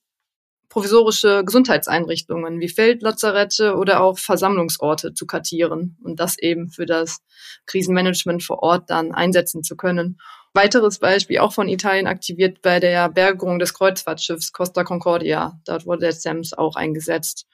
provisorische 0.69 1.43
Gesundheitseinrichtungen 1.45 2.60
wie 2.60 2.69
Feldlazarette 2.69 3.75
oder 3.75 4.01
auch 4.01 4.17
Versammlungsorte 4.19 5.13
zu 5.13 5.25
kartieren 5.25 5.97
und 6.03 6.19
das 6.19 6.38
eben 6.38 6.69
für 6.69 6.86
das 6.86 7.19
Krisenmanagement 7.65 8.43
vor 8.43 8.63
Ort 8.63 8.89
dann 8.89 9.13
einsetzen 9.13 9.63
zu 9.63 9.75
können. 9.75 10.19
Weiteres 10.53 10.99
Beispiel 10.99 11.39
auch 11.39 11.53
von 11.53 11.69
Italien 11.69 12.08
aktiviert 12.08 12.62
bei 12.62 12.80
der 12.80 13.10
Bergung 13.10 13.60
des 13.60 13.73
Kreuzfahrtschiffs 13.73 14.51
Costa 14.51 14.84
Concordia. 14.84 15.60
Dort 15.65 15.86
wurde 15.86 16.01
der 16.01 16.13
SEMS 16.13 16.53
auch 16.53 16.75
eingesetzt. 16.75 17.45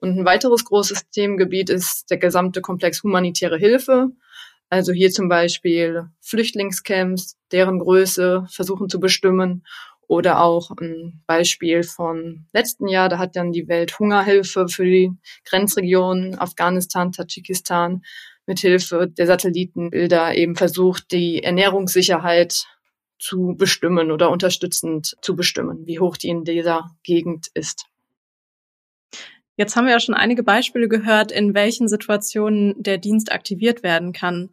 Und 0.00 0.18
ein 0.18 0.24
weiteres 0.24 0.64
großes 0.64 1.10
Themengebiet 1.10 1.70
ist 1.70 2.10
der 2.10 2.18
gesamte 2.18 2.60
Komplex 2.60 3.02
humanitäre 3.02 3.58
Hilfe. 3.58 4.08
Also 4.70 4.92
hier 4.92 5.10
zum 5.10 5.28
Beispiel 5.28 6.08
Flüchtlingscamps, 6.20 7.36
deren 7.52 7.78
Größe 7.78 8.46
versuchen 8.50 8.88
zu 8.88 9.00
bestimmen. 9.00 9.64
Oder 10.08 10.42
auch 10.42 10.70
ein 10.80 11.22
Beispiel 11.26 11.82
von 11.82 12.46
letzten 12.52 12.88
Jahr, 12.88 13.08
da 13.08 13.18
hat 13.18 13.36
dann 13.36 13.52
die 13.52 13.68
Welthungerhilfe 13.68 14.66
für 14.68 14.84
die 14.84 15.12
Grenzregionen 15.44 16.38
Afghanistan, 16.38 17.12
Tadschikistan 17.12 18.02
mithilfe 18.46 19.06
der 19.06 19.26
Satellitenbilder 19.26 20.34
eben 20.34 20.56
versucht, 20.56 21.12
die 21.12 21.42
Ernährungssicherheit 21.44 22.66
zu 23.18 23.54
bestimmen 23.56 24.10
oder 24.10 24.30
unterstützend 24.30 25.16
zu 25.20 25.36
bestimmen, 25.36 25.86
wie 25.86 25.98
hoch 25.98 26.16
die 26.16 26.28
in 26.28 26.44
dieser 26.44 26.90
Gegend 27.02 27.48
ist. 27.52 27.84
Jetzt 29.56 29.76
haben 29.76 29.86
wir 29.86 29.92
ja 29.92 30.00
schon 30.00 30.14
einige 30.14 30.42
Beispiele 30.42 30.88
gehört, 30.88 31.32
in 31.32 31.52
welchen 31.52 31.88
Situationen 31.88 32.80
der 32.82 32.96
Dienst 32.96 33.32
aktiviert 33.32 33.82
werden 33.82 34.12
kann. 34.12 34.50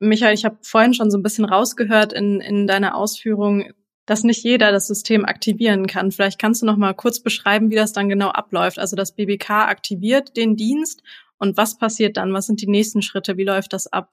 Michael, 0.00 0.34
ich 0.34 0.44
habe 0.44 0.58
vorhin 0.60 0.94
schon 0.94 1.10
so 1.10 1.16
ein 1.16 1.22
bisschen 1.22 1.46
rausgehört 1.46 2.12
in, 2.12 2.40
in 2.40 2.66
deiner 2.66 2.94
Ausführung, 2.94 3.72
dass 4.06 4.22
nicht 4.22 4.44
jeder 4.44 4.70
das 4.70 4.86
System 4.86 5.24
aktivieren 5.24 5.86
kann. 5.86 6.12
Vielleicht 6.12 6.38
kannst 6.38 6.62
du 6.62 6.66
noch 6.66 6.76
mal 6.76 6.94
kurz 6.94 7.20
beschreiben, 7.20 7.70
wie 7.70 7.76
das 7.76 7.92
dann 7.92 8.08
genau 8.08 8.28
abläuft. 8.28 8.78
Also 8.78 8.96
das 8.96 9.14
BBK 9.14 9.50
aktiviert 9.50 10.36
den 10.36 10.56
Dienst 10.56 11.02
und 11.38 11.56
was 11.56 11.78
passiert 11.78 12.16
dann? 12.16 12.32
Was 12.32 12.46
sind 12.46 12.60
die 12.60 12.68
nächsten 12.68 13.02
Schritte? 13.02 13.36
Wie 13.36 13.44
läuft 13.44 13.72
das 13.72 13.86
ab? 13.86 14.12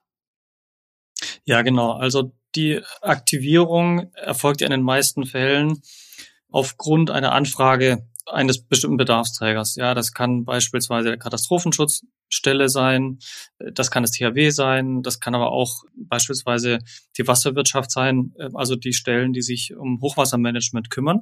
Ja, 1.44 1.62
genau. 1.62 1.92
Also 1.92 2.32
die 2.54 2.80
Aktivierung 3.00 4.12
erfolgt 4.14 4.60
ja 4.60 4.66
in 4.66 4.72
den 4.72 4.82
meisten 4.82 5.24
Fällen 5.24 5.82
aufgrund 6.50 7.10
einer 7.10 7.32
Anfrage 7.32 8.06
eines 8.26 8.64
bestimmten 8.64 8.96
Bedarfsträgers. 8.96 9.76
Ja, 9.76 9.94
das 9.94 10.12
kann 10.12 10.44
beispielsweise 10.44 11.08
der 11.08 11.18
Katastrophenschutzstelle 12.32 12.68
sein, 12.68 13.18
das 13.58 13.90
kann 13.90 14.02
das 14.02 14.12
THW 14.12 14.50
sein, 14.50 15.02
das 15.02 15.20
kann 15.20 15.34
aber 15.34 15.52
auch 15.52 15.84
beispielsweise 15.94 16.78
die 17.16 17.26
Wasserwirtschaft 17.28 17.90
sein, 17.90 18.34
also 18.54 18.76
die 18.76 18.92
Stellen, 18.92 19.32
die 19.32 19.42
sich 19.42 19.74
um 19.74 20.00
Hochwassermanagement 20.00 20.90
kümmern. 20.90 21.20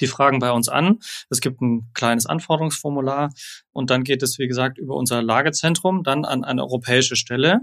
Die 0.00 0.06
fragen 0.06 0.40
bei 0.40 0.50
uns 0.52 0.68
an. 0.68 0.98
Es 1.30 1.40
gibt 1.40 1.62
ein 1.62 1.90
kleines 1.94 2.26
Anforderungsformular 2.26 3.32
und 3.72 3.88
dann 3.88 4.04
geht 4.04 4.22
es, 4.22 4.38
wie 4.38 4.46
gesagt, 4.46 4.76
über 4.76 4.94
unser 4.94 5.22
Lagezentrum 5.22 6.02
dann 6.02 6.26
an 6.26 6.44
eine 6.44 6.62
europäische 6.62 7.16
Stelle, 7.16 7.60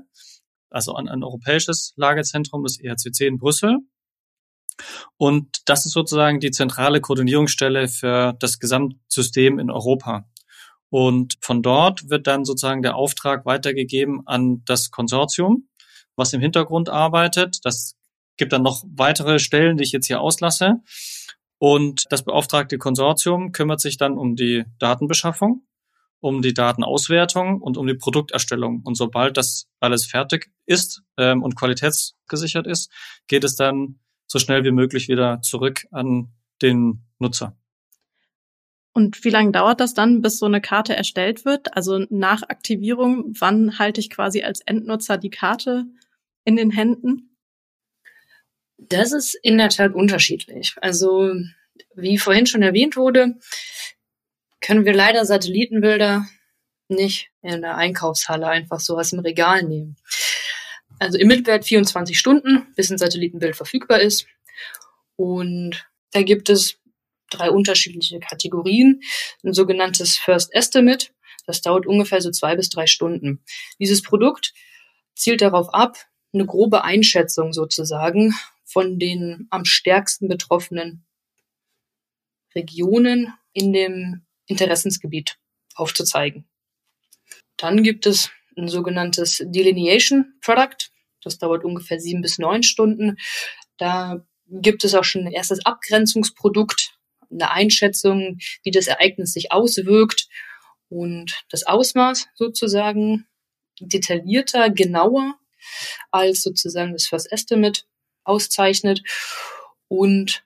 also 0.72 0.96
an 0.96 1.08
ein 1.08 1.24
europäisches 1.24 1.94
Lagezentrum, 1.96 2.64
das 2.64 2.80
ERCC 2.80 3.28
in 3.28 3.38
Brüssel. 3.38 3.78
Und 5.18 5.62
das 5.66 5.86
ist 5.86 5.92
sozusagen 5.92 6.40
die 6.40 6.50
zentrale 6.50 7.00
Koordinierungsstelle 7.00 7.88
für 7.88 8.34
das 8.40 8.58
Gesamtsystem 8.58 9.60
in 9.60 9.70
Europa. 9.70 10.26
Und 10.94 11.38
von 11.42 11.64
dort 11.64 12.12
wird 12.12 12.28
dann 12.28 12.46
sozusagen 12.46 12.84
der 12.84 12.96
Auftrag 12.96 13.48
weitergegeben 13.48 14.28
an 14.28 14.62
das 14.66 14.92
Konsortium, 14.92 15.68
was 16.16 16.34
im 16.34 16.40
Hintergrund 16.40 16.88
arbeitet. 16.88 17.62
Das 17.64 17.96
gibt 18.38 18.54
dann 18.54 18.62
noch 18.62 18.84
weitere 18.96 19.40
Stellen, 19.40 19.78
die 19.78 19.86
ich 19.86 19.92
jetzt 19.92 20.06
hier 20.06 20.22
auslasse. 20.22 20.84
Und 21.58 22.06
das 22.12 22.24
beauftragte 22.24 22.78
Konsortium 22.78 23.54
kümmert 23.54 23.82
sich 23.82 23.98
dann 23.98 24.20
um 24.20 24.36
die 24.36 24.66
Datenbeschaffung, 24.78 25.66
um 26.20 26.44
die 26.44 26.54
Datenauswertung 26.54 27.60
und 27.60 27.76
um 27.76 27.88
die 27.88 27.96
Produkterstellung. 27.96 28.82
Und 28.84 28.94
sobald 28.94 29.36
das 29.36 29.66
alles 29.80 30.06
fertig 30.06 30.52
ist 30.68 31.02
ähm, 31.18 31.42
und 31.42 31.56
qualitätsgesichert 31.56 32.68
ist, 32.68 32.92
geht 33.26 33.44
es 33.44 33.56
dann 33.56 34.00
so 34.28 34.38
schnell 34.38 34.64
wie 34.64 34.72
möglich 34.72 35.08
wieder 35.08 35.42
zurück 35.42 35.88
an 35.90 36.36
den 36.62 37.08
Nutzer. 37.18 37.58
Und 38.94 39.24
wie 39.24 39.30
lange 39.30 39.52
dauert 39.52 39.80
das 39.80 39.96
dann, 39.96 40.22
bis 40.22 40.38
so 40.38 40.46
eine 40.46 40.62
Karte 40.62 40.96
erstellt 40.96 41.46
wird? 41.46 41.76
Also 41.76 42.06
nach 42.10 42.44
Aktivierung, 42.44 43.34
wann 43.40 43.80
halte 43.80 44.00
ich 44.00 44.12
quasi 44.12 44.44
als 44.44 44.62
Endnutzer 44.62 45.18
die 45.18 45.32
Karte 45.32 45.86
in 46.46 46.56
den 46.56 46.70
Händen? 46.70 47.36
Das 48.78 49.12
ist 49.12 49.34
in 49.34 49.58
der 49.58 49.70
Tat 49.70 49.94
unterschiedlich. 49.94 50.76
Also, 50.82 51.34
wie 51.96 52.18
vorhin 52.18 52.46
schon 52.46 52.62
erwähnt 52.62 52.96
wurde, 52.96 53.36
können 54.62 54.86
wir 54.86 54.94
leider 54.94 55.26
Satellitenbilder 55.26 56.26
nicht 56.88 57.32
in 57.42 57.62
der 57.62 57.76
Einkaufshalle 57.76 58.48
einfach 58.48 58.80
so 58.80 58.98
aus 58.98 59.10
dem 59.10 59.20
Regal 59.20 59.64
nehmen. 59.64 59.96
Also 61.00 61.18
im 61.18 61.28
Mittelwert 61.28 61.66
24 61.66 62.18
Stunden, 62.18 62.68
bis 62.76 62.92
ein 62.92 62.98
Satellitenbild 62.98 63.56
verfügbar 63.56 64.02
ist. 64.02 64.28
Und 65.16 65.88
da 66.12 66.22
gibt 66.22 66.50
es 66.50 66.78
drei 67.38 67.52
unterschiedliche 67.52 68.20
Kategorien. 68.20 69.02
Ein 69.44 69.54
sogenanntes 69.54 70.18
First 70.18 70.54
Estimate. 70.54 71.08
Das 71.46 71.62
dauert 71.62 71.86
ungefähr 71.86 72.22
so 72.22 72.32
zwei 72.32 72.56
bis 72.56 72.70
drei 72.70 72.88
Stunden. 72.88 73.44
Dieses 73.80 74.02
Produkt 74.02 74.54
zielt 75.16 75.42
darauf 75.42 75.74
ab, 75.74 75.98
eine 76.34 76.46
grobe 76.46 76.84
Einschätzung 76.84 77.54
sozusagen 77.54 78.34
von 78.66 78.98
den 78.98 79.48
am 79.52 79.66
stärksten 79.66 80.28
betroffenen 80.28 81.06
Regionen 82.56 83.34
in 83.54 83.74
dem 83.74 84.26
Interessensgebiet 84.48 85.38
aufzuzeigen. 85.76 86.48
Dann 87.58 87.84
gibt 87.84 88.06
es 88.06 88.32
ein 88.58 88.68
sogenanntes 88.68 89.44
Delineation 89.46 90.34
Product. 90.42 90.90
Das 91.22 91.38
dauert 91.38 91.64
ungefähr 91.64 92.00
sieben 92.00 92.22
bis 92.22 92.38
neun 92.38 92.64
Stunden. 92.64 93.18
Da 93.78 94.26
gibt 94.48 94.84
es 94.84 94.96
auch 94.96 95.04
schon 95.04 95.26
ein 95.26 95.32
erstes 95.32 95.66
Abgrenzungsprodukt, 95.66 96.93
eine 97.34 97.52
Einschätzung, 97.52 98.38
wie 98.64 98.72
das 98.72 98.88
Ereignis 98.88 99.34
sich 99.34 99.52
auswirkt 99.52 100.28
und 100.90 101.44
das 101.50 101.64
Ausmaß 101.66 102.28
sozusagen 102.36 103.28
detaillierter, 103.80 104.70
genauer 104.70 105.36
als 106.12 106.44
sozusagen 106.44 106.94
das 106.94 107.08
First 107.08 107.32
Estimate 107.32 107.84
auszeichnet. 108.24 109.02
Und 109.88 110.44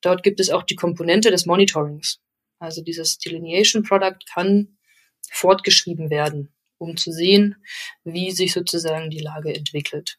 dort 0.00 0.22
gibt 0.22 0.40
es 0.40 0.50
auch 0.50 0.62
die 0.62 0.76
Komponente 0.76 1.30
des 1.30 1.46
Monitorings. 1.46 2.20
Also 2.58 2.82
dieses 2.82 3.18
Delineation 3.18 3.82
Product 3.82 4.18
kann 4.32 4.78
fortgeschrieben 5.30 6.10
werden, 6.10 6.54
um 6.78 6.96
zu 6.96 7.12
sehen, 7.12 7.56
wie 8.04 8.30
sich 8.30 8.52
sozusagen 8.52 9.10
die 9.10 9.18
Lage 9.18 9.54
entwickelt. 9.54 10.18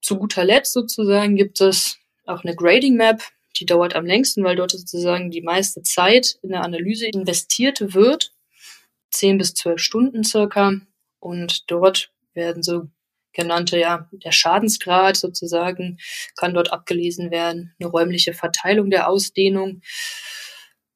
Zu 0.00 0.18
guter 0.18 0.44
Letzt 0.44 0.72
sozusagen 0.72 1.36
gibt 1.36 1.60
es 1.60 1.98
auch 2.26 2.44
eine 2.44 2.54
Grading 2.54 2.96
Map, 2.96 3.22
die 3.56 3.66
dauert 3.66 3.94
am 3.94 4.06
längsten, 4.06 4.44
weil 4.44 4.56
dort 4.56 4.72
sozusagen 4.72 5.30
die 5.30 5.42
meiste 5.42 5.82
Zeit 5.82 6.38
in 6.42 6.50
der 6.50 6.62
Analyse 6.62 7.06
investiert 7.06 7.94
wird. 7.94 8.32
Zehn 9.10 9.38
bis 9.38 9.54
zwölf 9.54 9.80
Stunden 9.80 10.24
circa. 10.24 10.80
Und 11.20 11.70
dort 11.70 12.12
werden 12.34 12.62
so 12.62 12.88
genannte, 13.32 13.78
ja, 13.78 14.08
der 14.12 14.32
Schadensgrad 14.32 15.16
sozusagen 15.16 15.98
kann 16.36 16.54
dort 16.54 16.72
abgelesen 16.72 17.30
werden, 17.30 17.74
eine 17.78 17.88
räumliche 17.88 18.32
Verteilung 18.32 18.90
der 18.90 19.08
Ausdehnung, 19.08 19.82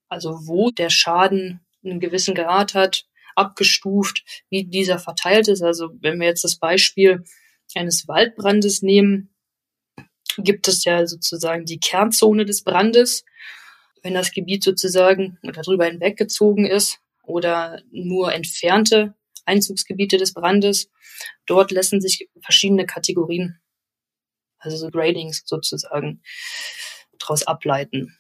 also 0.09 0.47
wo 0.47 0.71
der 0.71 0.90
Schaden 0.90 1.61
einen 1.85 2.01
gewissen 2.01 2.35
Grad 2.35 2.75
hat, 2.75 3.07
abgestuft, 3.35 4.25
wie 4.51 4.64
dieser 4.64 4.99
verteilt 4.99 5.49
ist. 5.49 5.62
Also 5.62 5.90
wenn 6.01 6.18
wir 6.18 6.27
jetzt 6.27 6.44
das 6.44 6.57
Beispiel 6.57 7.25
eines 7.75 8.09
Waldbrandes 8.09 8.83
nehmen, 8.83 9.31
gibt 10.42 10.68
es 10.68 10.85
ja 10.85 11.07
sozusagen 11.07 11.64
die 11.64 11.81
Kernzone 11.81 12.44
des 12.44 12.62
Brandes. 12.62 13.24
Wenn 14.03 14.14
das 14.14 14.33
Gebiet 14.33 14.62
sozusagen 14.62 15.38
darüber 15.42 15.87
hinweggezogen 15.87 16.66
ist 16.66 17.01
oder 17.24 17.83
nur 17.90 18.33
entfernte 18.33 19.14
Einzugsgebiete 19.44 20.18
des 20.18 20.35
Brandes, 20.35 20.90
dort 21.46 21.72
lassen 21.72 22.01
sich 22.01 22.29
verschiedene 22.40 22.87
Kategorien, 22.87 23.61
also 24.59 24.77
so 24.77 24.90
Gradings 24.90 25.42
sozusagen, 25.44 26.22
daraus 27.18 27.46
ableiten. 27.46 28.16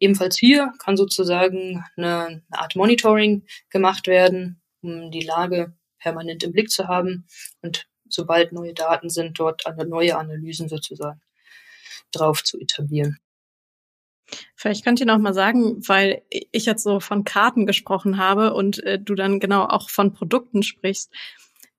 Ebenfalls 0.00 0.36
hier 0.36 0.72
kann 0.78 0.96
sozusagen 0.96 1.84
eine, 1.96 2.26
eine 2.26 2.42
Art 2.50 2.74
Monitoring 2.74 3.46
gemacht 3.70 4.08
werden, 4.08 4.60
um 4.82 5.10
die 5.10 5.22
Lage 5.22 5.74
permanent 5.98 6.42
im 6.42 6.52
Blick 6.52 6.70
zu 6.70 6.88
haben 6.88 7.26
und 7.62 7.88
sobald 8.08 8.52
neue 8.52 8.74
Daten 8.74 9.08
sind, 9.08 9.38
dort 9.38 9.64
neue 9.86 10.16
Analysen 10.16 10.68
sozusagen 10.68 11.20
drauf 12.12 12.42
zu 12.42 12.58
etablieren. 12.58 13.18
Vielleicht 14.56 14.84
könnt 14.84 15.00
ihr 15.00 15.06
noch 15.06 15.18
mal 15.18 15.34
sagen, 15.34 15.86
weil 15.86 16.22
ich 16.30 16.66
jetzt 16.66 16.82
so 16.82 17.00
von 17.00 17.24
Karten 17.24 17.66
gesprochen 17.66 18.18
habe 18.18 18.54
und 18.54 18.82
äh, 18.82 18.98
du 18.98 19.14
dann 19.14 19.38
genau 19.38 19.64
auch 19.64 19.88
von 19.88 20.12
Produkten 20.12 20.62
sprichst. 20.62 21.12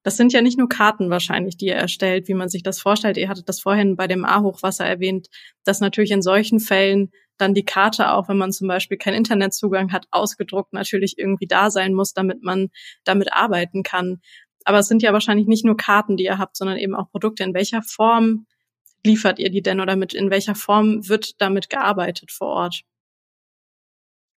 Das 0.03 0.15
sind 0.15 0.31
ja 0.31 0.41
nicht 0.41 0.57
nur 0.57 0.69
Karten 0.69 1.09
wahrscheinlich, 1.09 1.57
die 1.57 1.65
ihr 1.65 1.75
erstellt, 1.75 2.29
wie 2.29 2.33
man 2.33 2.47
sich 2.47 2.63
das 2.63 2.79
vorstellt. 2.79 3.17
Ihr 3.17 3.27
hattet 3.27 3.49
das 3.49 3.59
vorhin 3.59 3.97
bei 3.97 4.07
dem 4.07 4.23
A-Hochwasser 4.23 4.85
erwähnt, 4.85 5.27
dass 5.65 5.81
natürlich 5.81 6.11
in 6.11 6.21
solchen 6.21 6.61
Fällen 6.61 7.11
dann 7.37 7.53
die 7.53 7.65
Karte 7.65 8.11
auch, 8.13 8.29
wenn 8.29 8.37
man 8.37 8.53
zum 8.53 8.67
Beispiel 8.67 8.97
keinen 8.97 9.15
Internetzugang 9.15 9.91
hat, 9.91 10.07
ausgedruckt 10.11 10.73
natürlich 10.73 11.17
irgendwie 11.17 11.47
da 11.47 11.69
sein 11.69 11.93
muss, 11.93 12.13
damit 12.13 12.41
man 12.41 12.69
damit 13.03 13.33
arbeiten 13.33 13.83
kann. 13.83 14.21
Aber 14.63 14.79
es 14.79 14.87
sind 14.87 15.01
ja 15.01 15.13
wahrscheinlich 15.13 15.47
nicht 15.47 15.65
nur 15.65 15.77
Karten, 15.77 16.17
die 16.17 16.25
ihr 16.25 16.37
habt, 16.37 16.57
sondern 16.57 16.77
eben 16.77 16.95
auch 16.95 17.11
Produkte. 17.11 17.43
In 17.43 17.53
welcher 17.53 17.81
Form 17.81 18.45
liefert 19.07 19.39
ihr 19.39 19.49
die 19.49 19.61
denn 19.61 19.79
oder 19.79 19.95
mit 19.95 20.13
in 20.13 20.29
welcher 20.29 20.55
Form 20.55 21.07
wird 21.07 21.41
damit 21.41 21.69
gearbeitet 21.69 22.31
vor 22.31 22.49
Ort? 22.49 22.81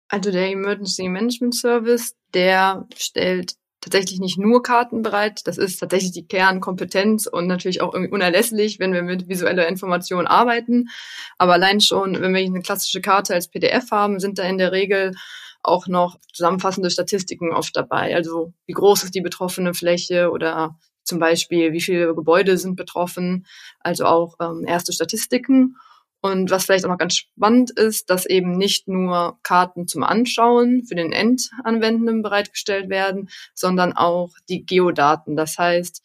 Also 0.09 0.31
der 0.31 0.51
Emergency 0.51 1.09
Management 1.09 1.55
Service, 1.55 2.15
der 2.33 2.87
stellt 2.97 3.55
tatsächlich 3.81 4.19
nicht 4.21 4.39
nur 4.39 4.63
Karten 4.63 5.03
bereit. 5.03 5.43
Das 5.47 5.59
ist 5.59 5.79
tatsächlich 5.79 6.13
die 6.13 6.27
Kernkompetenz 6.27 7.27
und 7.27 7.47
natürlich 7.47 7.81
auch 7.81 7.93
irgendwie 7.93 8.13
unerlässlich, 8.13 8.79
wenn 8.79 8.93
wir 8.93 9.03
mit 9.03 9.29
visueller 9.29 9.69
Information 9.69 10.27
arbeiten. 10.27 10.89
Aber 11.37 11.55
allein 11.55 11.81
schon, 11.81 12.21
wenn 12.21 12.35
wir 12.35 12.45
eine 12.45 12.61
klassische 12.61 13.01
Karte 13.01 13.35
als 13.35 13.49
PDF 13.49 13.91
haben, 13.91 14.19
sind 14.19 14.39
da 14.39 14.45
in 14.45 14.59
der 14.59 14.73
Regel 14.73 15.15
auch 15.63 15.87
noch 15.87 16.19
zusammenfassende 16.33 16.91
Statistiken 16.91 17.53
oft 17.53 17.77
dabei. 17.77 18.15
Also 18.15 18.53
wie 18.67 18.73
groß 18.73 19.05
ist 19.05 19.15
die 19.15 19.21
betroffene 19.21 19.75
Fläche 19.75 20.31
oder 20.31 20.79
zum 21.09 21.18
Beispiel 21.18 21.73
wie 21.73 21.81
viele 21.81 22.14
Gebäude 22.14 22.57
sind 22.59 22.77
betroffen. 22.77 23.47
Also 23.81 24.05
auch 24.05 24.37
ähm, 24.40 24.64
erste 24.66 24.92
Statistiken. 24.92 25.77
Und 26.21 26.51
was 26.51 26.64
vielleicht 26.64 26.85
auch 26.85 26.90
noch 26.90 26.99
ganz 26.99 27.16
spannend 27.16 27.71
ist, 27.71 28.11
dass 28.11 28.27
eben 28.27 28.53
nicht 28.53 28.88
nur 28.88 29.38
Karten 29.42 29.87
zum 29.87 30.03
Anschauen 30.03 30.85
für 30.85 30.97
den 30.97 31.12
Endanwendenden 31.12 32.23
bereitgestellt 32.23 32.88
werden, 32.88 33.29
sondern 33.55 33.92
auch 33.92 34.31
die 34.49 34.66
Geodaten. 34.66 35.37
Das 35.37 35.59
heißt, 35.59 36.05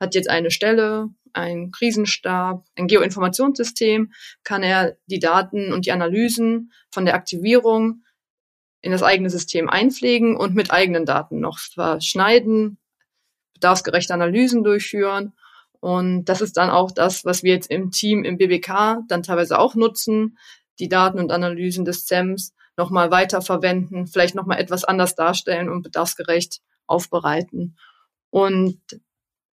hat 0.00 0.14
jetzt 0.14 0.30
eine 0.30 0.52
Stelle, 0.52 1.08
ein 1.32 1.72
Krisenstab, 1.72 2.64
ein 2.76 2.86
Geoinformationssystem, 2.86 4.12
kann 4.44 4.62
er 4.62 4.96
die 5.06 5.18
Daten 5.18 5.72
und 5.72 5.86
die 5.86 5.92
Analysen 5.92 6.72
von 6.90 7.04
der 7.04 7.14
Aktivierung 7.14 8.04
in 8.80 8.92
das 8.92 9.02
eigene 9.02 9.30
System 9.30 9.68
einpflegen 9.68 10.36
und 10.36 10.54
mit 10.54 10.70
eigenen 10.70 11.04
Daten 11.04 11.40
noch 11.40 11.58
verschneiden, 11.58 12.78
bedarfsgerechte 13.58 14.14
Analysen 14.14 14.64
durchführen 14.64 15.32
und 15.80 16.24
das 16.24 16.40
ist 16.40 16.56
dann 16.56 16.70
auch 16.70 16.90
das, 16.90 17.24
was 17.24 17.42
wir 17.42 17.52
jetzt 17.52 17.70
im 17.70 17.90
Team 17.90 18.24
im 18.24 18.36
BBK 18.36 19.00
dann 19.08 19.22
teilweise 19.22 19.58
auch 19.58 19.74
nutzen, 19.74 20.38
die 20.78 20.88
Daten 20.88 21.18
und 21.18 21.30
Analysen 21.30 21.84
des 21.84 22.06
SEMs 22.06 22.52
nochmal 22.76 23.10
weiterverwenden, 23.10 24.06
vielleicht 24.06 24.34
nochmal 24.34 24.58
etwas 24.58 24.84
anders 24.84 25.14
darstellen 25.14 25.68
und 25.68 25.82
bedarfsgerecht 25.82 26.60
aufbereiten. 26.86 27.76
Und 28.30 28.80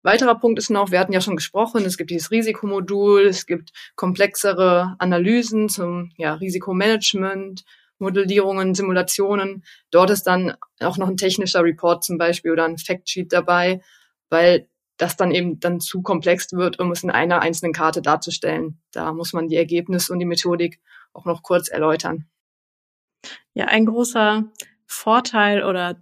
weiterer 0.02 0.38
Punkt 0.38 0.58
ist 0.58 0.70
noch, 0.70 0.90
wir 0.90 1.00
hatten 1.00 1.12
ja 1.12 1.20
schon 1.20 1.36
gesprochen, 1.36 1.84
es 1.84 1.96
gibt 1.96 2.10
dieses 2.10 2.30
Risikomodul, 2.30 3.22
es 3.22 3.46
gibt 3.46 3.70
komplexere 3.96 4.96
Analysen 4.98 5.68
zum 5.68 6.12
ja, 6.16 6.34
Risikomanagement, 6.34 7.64
Modellierungen, 7.98 8.74
Simulationen. 8.74 9.64
Dort 9.90 10.10
ist 10.10 10.24
dann 10.24 10.56
auch 10.80 10.98
noch 10.98 11.08
ein 11.08 11.16
technischer 11.16 11.62
Report 11.62 12.04
zum 12.04 12.18
Beispiel 12.18 12.52
oder 12.52 12.64
ein 12.64 12.78
Factsheet 12.78 13.32
dabei, 13.32 13.80
weil 14.28 14.68
das 14.96 15.16
dann 15.16 15.32
eben 15.32 15.58
dann 15.60 15.80
zu 15.80 16.02
komplex 16.02 16.52
wird, 16.52 16.78
um 16.78 16.92
es 16.92 17.02
in 17.02 17.10
einer 17.10 17.40
einzelnen 17.40 17.72
Karte 17.72 18.00
darzustellen. 18.00 18.80
Da 18.92 19.12
muss 19.12 19.32
man 19.32 19.48
die 19.48 19.56
Ergebnisse 19.56 20.12
und 20.12 20.18
die 20.18 20.26
Methodik 20.26 20.80
auch 21.12 21.24
noch 21.24 21.42
kurz 21.42 21.68
erläutern. 21.68 22.26
Ja, 23.54 23.66
ein 23.66 23.86
großer 23.86 24.44
Vorteil 24.86 25.64
oder 25.64 26.00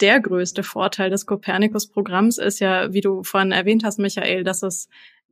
der 0.00 0.20
größte 0.20 0.62
Vorteil 0.62 1.10
des 1.10 1.26
Copernicus-Programms 1.26 2.38
ist 2.38 2.60
ja, 2.60 2.92
wie 2.92 3.00
du 3.00 3.24
vorhin 3.24 3.52
erwähnt 3.52 3.82
hast, 3.84 3.98
Michael, 3.98 4.44
dass 4.44 4.62
es 4.62 4.88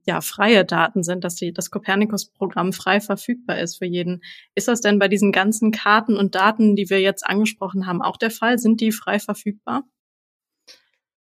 ja 0.07 0.21
freie 0.21 0.65
Daten 0.65 1.03
sind, 1.03 1.25
dass 1.25 1.35
die, 1.35 1.53
das 1.53 1.71
Copernicus-Programm 1.71 2.73
frei 2.73 3.01
verfügbar 3.01 3.59
ist 3.59 3.77
für 3.77 3.87
jeden. 3.87 4.23
Ist 4.55 4.69
das 4.69 4.81
denn 4.81 4.99
bei 4.99 5.09
diesen 5.09 5.33
ganzen 5.33 5.73
Karten 5.73 6.17
und 6.17 6.35
Daten, 6.35 6.77
die 6.77 6.89
wir 6.89 7.01
jetzt 7.01 7.27
angesprochen 7.27 7.87
haben, 7.87 8.03
auch 8.03 8.17
der 8.17 8.31
Fall? 8.31 8.59
Sind 8.59 8.81
die 8.81 8.93
frei 8.93 9.19
verfügbar? 9.19 9.85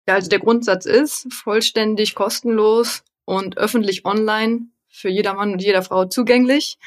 Ja, 0.08 0.16
also 0.16 0.30
der 0.30 0.40
Grundsatz 0.40 0.86
ist 0.86 1.32
vollständig 1.32 2.16
kostenlos 2.16 3.04
und 3.26 3.58
öffentlich 3.58 4.06
online 4.06 4.68
für 4.88 5.10
jedermann 5.10 5.52
und 5.54 5.62
jeder 5.62 5.84
Frau 5.84 6.06
zugänglich. 6.06 6.78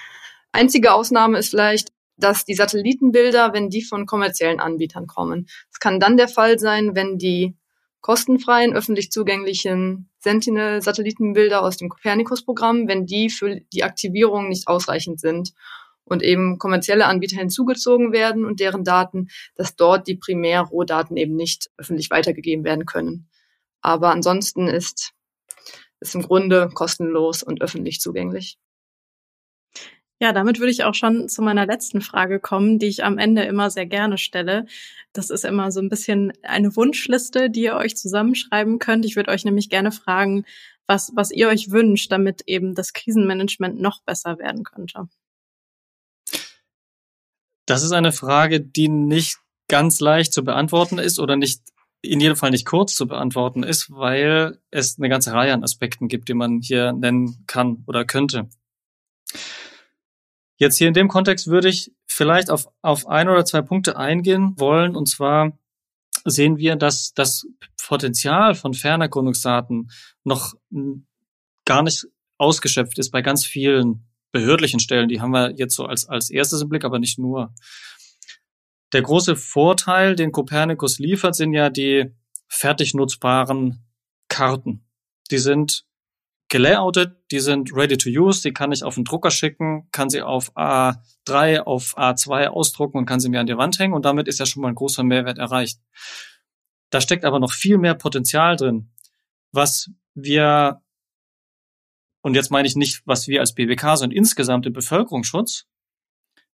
Einzige 0.53 0.92
Ausnahme 0.92 1.38
ist 1.38 1.51
vielleicht, 1.51 1.90
dass 2.16 2.44
die 2.44 2.55
Satellitenbilder, 2.55 3.53
wenn 3.53 3.70
die 3.70 3.83
von 3.83 4.07
kommerziellen 4.07 4.61
Anbietern 4.61 5.07
kommen. 5.07 5.47
Es 5.73 5.81
kann 5.81 6.01
dann 6.01 6.16
der 6.16 6.29
Fall 6.29 6.59
sein, 6.59 6.94
wenn 6.94 7.18
die 7.18 7.57
kostenfreien, 8.05 8.75
öffentlich 8.75 9.11
zugänglichen 9.11 10.11
Sentinel-Satellitenbilder 10.19 11.62
aus 11.62 11.79
dem 11.79 11.88
Copernicus-Programm, 11.88 12.87
wenn 12.87 13.07
die 13.07 13.31
für 13.31 13.62
die 13.73 13.83
Aktivierung 13.83 14.51
nicht 14.51 14.69
ausreichend 14.69 15.21
sind 15.21 15.55
und 16.05 16.23
eben 16.23 16.59
kommerzielle 16.59 17.07
Anbieter 17.07 17.38
hinzugezogen 17.38 18.12
werden 18.12 18.45
und 18.45 18.61
deren 18.61 18.85
Daten, 18.85 19.29
dass 19.55 19.75
dort 19.75 20.07
die 20.07 20.17
Primärrohdaten 20.17 21.17
eben 21.17 21.35
nicht 21.35 21.71
öffentlich 21.79 22.11
weitergegeben 22.11 22.62
werden 22.62 22.85
können. 22.85 23.31
Aber 23.81 24.11
ansonsten 24.11 24.69
ist 24.69 25.12
es 25.99 26.14
im 26.14 26.21
Grunde 26.21 26.69
kostenlos 26.75 27.43
und 27.43 27.62
öffentlich 27.62 28.01
zugänglich. 28.01 28.59
Ja, 30.20 30.33
damit 30.33 30.59
würde 30.61 30.70
ich 30.70 30.85
auch 30.85 30.94
schon 30.94 31.29
zu 31.29 31.42
meiner 31.42 31.66
letzten 31.66 32.00
Frage 32.00 32.38
kommen, 32.38 32.79
die 32.79 32.87
ich 32.87 33.05
am 33.05 33.18
Ende 33.18 33.42
immer 33.42 33.70
sehr 33.70 33.87
gerne 33.87 34.16
stelle. 34.16 34.66
Das 35.12 35.31
ist 35.31 35.44
immer 35.44 35.72
so 35.72 35.81
ein 35.81 35.88
bisschen 35.88 36.33
eine 36.42 36.74
Wunschliste, 36.77 37.50
die 37.50 37.64
ihr 37.64 37.74
euch 37.74 37.96
zusammenschreiben 37.96 38.79
könnt. 38.79 39.05
Ich 39.05 39.16
würde 39.16 39.31
euch 39.31 39.44
nämlich 39.44 39.68
gerne 39.70 39.92
fragen, 39.92 40.44
was, 40.87 41.12
was 41.14 41.31
ihr 41.31 41.48
euch 41.48 41.70
wünscht, 41.70 42.12
damit 42.12 42.42
eben 42.46 42.74
das 42.74 42.92
Krisenmanagement 42.92 43.81
noch 43.81 44.03
besser 44.03 44.38
werden 44.38 44.64
könnte. 44.64 45.09
Das 47.66 47.83
ist 47.83 47.92
eine 47.92 48.12
Frage, 48.12 48.61
die 48.61 48.88
nicht 48.88 49.38
ganz 49.68 50.00
leicht 50.00 50.33
zu 50.33 50.44
beantworten 50.44 50.98
ist 50.98 51.18
oder 51.18 51.37
nicht 51.37 51.62
in 52.03 52.20
jedem 52.20 52.37
Fall 52.37 52.50
nicht 52.50 52.66
kurz 52.66 52.94
zu 52.94 53.07
beantworten 53.07 53.62
ist, 53.62 53.90
weil 53.90 54.59
es 54.70 54.98
eine 54.98 55.09
ganze 55.09 55.33
Reihe 55.33 55.55
an 55.55 55.64
Aspekten 55.64 56.09
gibt, 56.09 56.29
die 56.29 56.35
man 56.35 56.61
hier 56.61 56.92
nennen 56.92 57.44
kann 57.46 57.83
oder 57.87 58.05
könnte. 58.05 58.48
Jetzt 60.57 60.79
hier 60.79 60.88
in 60.88 60.95
dem 60.95 61.09
Kontext 61.09 61.49
würde 61.49 61.69
ich 61.69 61.93
vielleicht 62.07 62.51
auf, 62.51 62.69
auf 62.83 63.07
ein 63.07 63.29
oder 63.29 63.45
zwei 63.45 63.62
Punkte 63.62 63.97
eingehen 63.97 64.55
wollen. 64.57 64.95
Und 64.95 65.09
zwar 65.09 65.59
sehen 66.25 66.59
wir, 66.59 66.77
dass 66.77 67.12
das 67.12 67.47
Potenzial 67.77 68.55
von 68.55 68.73
Fernerkundungsdaten 68.73 69.90
noch 70.23 70.55
gar 71.64 71.83
nicht 71.83 72.07
ausgeschöpft 72.38 72.99
ist 72.99 73.11
bei 73.11 73.23
ganz 73.23 73.45
vielen 73.45 74.07
behördlichen 74.33 74.81
Stellen. 74.81 75.09
Die 75.09 75.21
haben 75.21 75.33
wir 75.33 75.53
jetzt 75.57 75.75
so 75.75 75.87
als, 75.87 76.09
als 76.09 76.31
erstes 76.31 76.62
im 76.62 76.69
Blick, 76.69 76.85
aber 76.85 76.99
nicht 76.99 77.19
nur. 77.19 77.55
Der 78.93 79.03
große 79.03 79.37
Vorteil, 79.37 80.14
den 80.14 80.33
Copernicus 80.33 80.99
liefert, 80.99 81.35
sind 81.35 81.53
ja 81.53 81.69
die 81.69 82.12
fertig 82.49 82.95
nutzbaren 82.95 83.85
Karten. 84.29 84.87
Die 85.31 85.38
sind 85.38 85.84
gelayoutet, 86.55 87.17
die 87.33 87.40
sind 87.40 87.75
ready 87.75 87.99
to 87.99 88.09
use, 88.09 88.40
die 88.40 88.53
kann 88.53 88.71
ich 88.71 88.85
auf 88.85 88.95
den 88.95 89.03
Drucker 89.03 89.33
schicken, 89.33 89.88
kann 89.90 90.09
sie 90.09 90.23
auf 90.23 90.57
A3, 90.57 91.59
auf 91.59 91.99
A2 91.99 92.47
ausdrucken 92.47 92.99
und 92.99 93.07
kann 93.07 93.19
sie 93.19 93.29
mir 93.29 93.40
an 93.40 93.49
die 93.49 93.57
Wand 93.57 93.81
hängen 93.81 93.93
und 93.93 94.05
damit 94.05 94.29
ist 94.29 94.38
ja 94.38 94.47
schon 94.47 94.62
mal 94.62 94.69
ein 94.69 94.77
großer 94.77 95.03
Mehrwert 95.03 95.38
erreicht. 95.38 95.81
Da 96.90 97.01
steckt 97.01 97.25
aber 97.25 97.40
noch 97.40 97.51
viel 97.51 97.77
mehr 97.77 97.95
Potenzial 97.95 98.55
drin, 98.55 98.93
was 99.51 99.90
wir, 100.14 100.81
und 102.23 102.37
jetzt 102.37 102.53
meine 102.53 102.69
ich 102.69 102.77
nicht, 102.77 103.03
was 103.05 103.27
wir 103.27 103.40
als 103.40 103.57
BBK, 103.57 103.97
sondern 103.97 104.17
insgesamt 104.17 104.64
im 104.64 104.75
Bevölkerungsschutz 104.75 105.67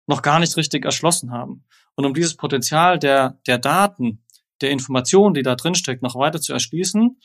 noch 0.06 0.20
gar 0.20 0.40
nicht 0.40 0.58
richtig 0.58 0.84
erschlossen 0.84 1.32
haben. 1.32 1.64
Und 1.94 2.04
um 2.04 2.12
dieses 2.12 2.36
Potenzial 2.36 2.98
der, 2.98 3.40
der 3.46 3.56
Daten, 3.56 4.22
der 4.60 4.72
Informationen, 4.72 5.32
die 5.32 5.42
da 5.42 5.54
drin 5.54 5.74
steckt, 5.74 6.02
noch 6.02 6.16
weiter 6.16 6.38
zu 6.42 6.52
erschließen, 6.52 7.18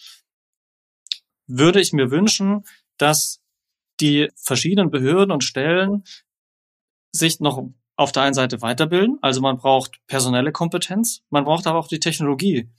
würde 1.57 1.81
ich 1.81 1.93
mir 1.93 2.11
wünschen, 2.11 2.63
dass 2.97 3.41
die 3.99 4.29
verschiedenen 4.35 4.89
Behörden 4.89 5.31
und 5.31 5.43
Stellen 5.43 6.03
sich 7.13 7.39
noch 7.39 7.69
auf 7.95 8.11
der 8.11 8.23
einen 8.23 8.33
Seite 8.33 8.61
weiterbilden. 8.61 9.17
Also 9.21 9.41
man 9.41 9.57
braucht 9.57 9.99
personelle 10.07 10.51
Kompetenz, 10.51 11.21
man 11.29 11.43
braucht 11.43 11.67
aber 11.67 11.77
auch 11.77 11.87
die 11.87 11.99
Technologie, 11.99 12.69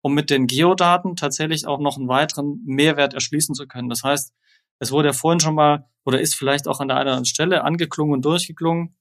um 0.00 0.14
mit 0.14 0.30
den 0.30 0.46
Geodaten 0.46 1.14
tatsächlich 1.14 1.66
auch 1.66 1.78
noch 1.78 1.96
einen 1.96 2.08
weiteren 2.08 2.62
Mehrwert 2.64 3.14
erschließen 3.14 3.54
zu 3.54 3.66
können. 3.66 3.88
Das 3.88 4.02
heißt, 4.02 4.32
es 4.78 4.90
wurde 4.90 5.08
ja 5.08 5.12
vorhin 5.12 5.40
schon 5.40 5.54
mal 5.54 5.88
oder 6.04 6.20
ist 6.20 6.34
vielleicht 6.34 6.66
auch 6.66 6.80
an 6.80 6.88
der 6.88 6.96
einen 6.96 7.06
oder 7.06 7.12
anderen 7.12 7.26
Stelle 7.26 7.62
angeklungen 7.62 8.14
und 8.14 8.24
durchgeklungen. 8.24 8.96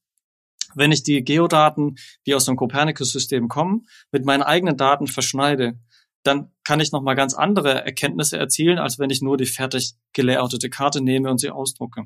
Wenn 0.75 0.91
ich 0.91 1.03
die 1.03 1.23
Geodaten, 1.23 1.95
die 2.25 2.35
aus 2.35 2.45
dem 2.45 2.55
Copernicus-System 2.55 3.47
kommen, 3.47 3.87
mit 4.11 4.23
meinen 4.23 4.43
eigenen 4.43 4.77
Daten 4.77 5.07
verschneide, 5.07 5.79
dann 6.23 6.51
kann 6.63 6.79
ich 6.79 6.91
nochmal 6.91 7.15
ganz 7.15 7.33
andere 7.33 7.83
Erkenntnisse 7.83 8.37
erzielen, 8.37 8.77
als 8.77 8.99
wenn 8.99 9.09
ich 9.09 9.21
nur 9.21 9.37
die 9.37 9.45
fertig 9.45 9.95
gelayoutete 10.13 10.69
Karte 10.69 11.01
nehme 11.01 11.29
und 11.29 11.39
sie 11.39 11.49
ausdrucke. 11.49 12.05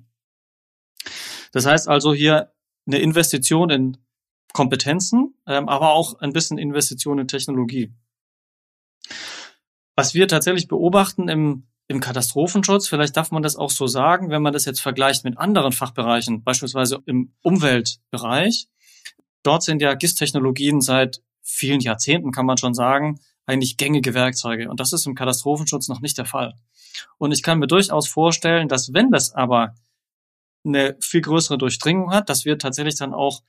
Das 1.51 1.65
heißt 1.65 1.87
also 1.87 2.13
hier 2.13 2.51
eine 2.87 2.99
Investition 2.99 3.69
in 3.69 3.97
Kompetenzen, 4.53 5.35
ähm, 5.47 5.67
aber 5.67 5.93
auch 5.93 6.19
ein 6.19 6.31
bisschen 6.31 6.57
Investition 6.57 7.19
in 7.19 7.27
Technologie. 7.27 7.93
Was 9.95 10.13
wir 10.13 10.27
tatsächlich 10.27 10.67
beobachten 10.67 11.27
im, 11.27 11.67
im 11.87 11.99
Katastrophenschutz, 11.99 12.87
vielleicht 12.87 13.17
darf 13.17 13.31
man 13.31 13.43
das 13.43 13.55
auch 13.55 13.69
so 13.69 13.87
sagen, 13.87 14.29
wenn 14.29 14.41
man 14.41 14.53
das 14.53 14.65
jetzt 14.65 14.81
vergleicht 14.81 15.23
mit 15.23 15.37
anderen 15.37 15.71
Fachbereichen, 15.71 16.43
beispielsweise 16.43 17.01
im 17.05 17.33
Umweltbereich. 17.41 18.67
Dort 19.43 19.63
sind 19.63 19.81
ja 19.81 19.93
GIS-Technologien 19.93 20.81
seit 20.81 21.21
vielen 21.41 21.79
Jahrzehnten, 21.79 22.31
kann 22.31 22.45
man 22.45 22.57
schon 22.57 22.73
sagen, 22.73 23.19
eigentlich 23.45 23.77
gängige 23.77 24.13
Werkzeuge. 24.13 24.69
Und 24.69 24.79
das 24.79 24.93
ist 24.93 25.05
im 25.05 25.15
Katastrophenschutz 25.15 25.87
noch 25.87 26.01
nicht 26.01 26.17
der 26.17 26.25
Fall. 26.25 26.55
Und 27.17 27.31
ich 27.31 27.43
kann 27.43 27.59
mir 27.59 27.67
durchaus 27.67 28.07
vorstellen, 28.07 28.67
dass 28.67 28.93
wenn 28.93 29.11
das 29.11 29.33
aber 29.33 29.75
eine 30.65 30.97
viel 30.99 31.21
größere 31.21 31.57
Durchdringung 31.57 32.11
hat, 32.11 32.29
dass 32.29 32.45
wir 32.45 32.57
tatsächlich 32.57 32.95
dann 32.95 33.13
auch 33.13 33.43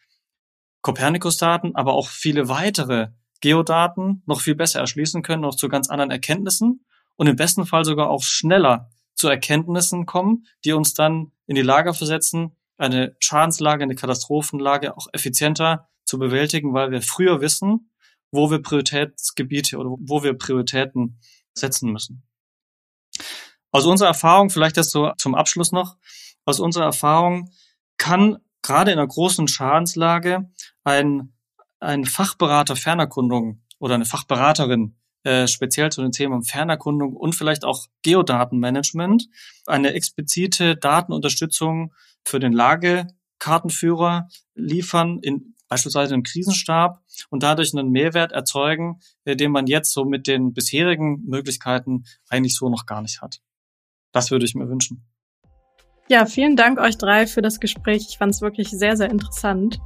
Copernicus-Daten, 0.83 1.75
aber 1.75 1.95
auch 1.95 2.09
viele 2.09 2.49
weitere 2.49 3.09
Geodaten 3.41 4.23
noch 4.27 4.41
viel 4.41 4.55
besser 4.55 4.81
erschließen 4.81 5.23
können, 5.23 5.43
noch 5.43 5.57
zu 5.57 5.69
ganz 5.69 5.89
anderen 5.89 6.11
Erkenntnissen 6.11 6.85
und 7.17 7.27
im 7.27 7.37
besten 7.37 7.67
Fall 7.67 7.85
sogar 7.85 8.11
auch 8.11 8.23
schneller 8.23 8.91
zu 9.15 9.29
Erkenntnissen 9.29 10.07
kommen, 10.07 10.47
die 10.65 10.73
uns 10.73 10.95
dann 10.95 11.33
in 11.47 11.55
die 11.55 11.63
Lage 11.63 11.95
versetzen, 11.95 12.57
eine 12.77 13.17
Schadenslage, 13.21 13.83
eine 13.83 13.95
Katastrophenlage 13.95 14.97
auch 14.97 15.09
effizienter 15.13 15.89
zu 16.05 16.19
bewältigen, 16.19 16.75
weil 16.75 16.91
wir 16.91 17.03
früher 17.03 17.41
wissen, 17.41 17.91
wo 18.31 18.51
wir 18.51 18.61
Prioritätsgebiete 18.61 19.79
oder 19.79 19.91
wo 19.99 20.23
wir 20.23 20.35
Prioritäten 20.35 21.19
setzen 21.55 21.93
müssen. 21.93 22.23
Aus 23.71 23.87
unserer 23.87 24.09
Erfahrung, 24.09 24.51
vielleicht 24.51 24.77
das 24.77 24.91
so 24.91 25.13
zum 25.19 25.35
Abschluss 25.35 25.73
noch, 25.73 25.97
aus 26.45 26.61
unserer 26.61 26.85
Erfahrung 26.85 27.51
kann 27.99 28.39
gerade 28.63 28.93
in 28.93 28.99
einer 28.99 29.09
großen 29.09 29.49
Schadenslage 29.49 30.51
ein, 30.85 31.33
ein 31.81 32.05
Fachberater 32.05 32.77
Fernerkundung 32.77 33.63
oder 33.79 33.95
eine 33.95 34.05
Fachberaterin 34.05 34.97
äh, 35.25 35.49
speziell 35.49 35.91
zu 35.91 36.03
den 36.03 36.13
Themen 36.13 36.45
Fernerkundung 36.45 37.17
und 37.17 37.35
vielleicht 37.35 37.65
auch 37.65 37.87
Geodatenmanagement 38.03 39.29
eine 39.67 39.93
explizite 39.93 40.77
Datenunterstützung 40.77 41.93
für 42.25 42.39
den 42.39 42.53
Lagekartenführer 42.53 44.29
liefern 44.55 45.19
in 45.19 45.56
beispielsweise 45.69 46.15
im 46.15 46.23
Krisenstab 46.23 47.01
und 47.31 47.43
dadurch 47.43 47.73
einen 47.75 47.91
Mehrwert 47.91 48.33
erzeugen, 48.33 49.01
äh, 49.25 49.37
den 49.37 49.51
man 49.51 49.67
jetzt 49.67 49.93
so 49.93 50.05
mit 50.05 50.27
den 50.27 50.53
bisherigen 50.53 51.23
Möglichkeiten 51.27 52.05
eigentlich 52.29 52.57
so 52.57 52.69
noch 52.69 52.87
gar 52.87 53.03
nicht 53.03 53.21
hat. 53.21 53.41
Das 54.13 54.31
würde 54.31 54.45
ich 54.45 54.55
mir 54.55 54.69
wünschen. 54.69 55.07
Ja, 56.09 56.25
vielen 56.27 56.57
Dank 56.57 56.79
euch 56.79 56.97
drei 56.99 57.27
für 57.27 57.43
das 57.43 57.59
Gespräch. 57.59 58.07
Ich 58.09 58.19
fand 58.19 58.33
es 58.33 58.41
wirklich 58.41 58.71
sehr, 58.71 58.97
sehr 58.97 59.11
interessant. 59.11 59.81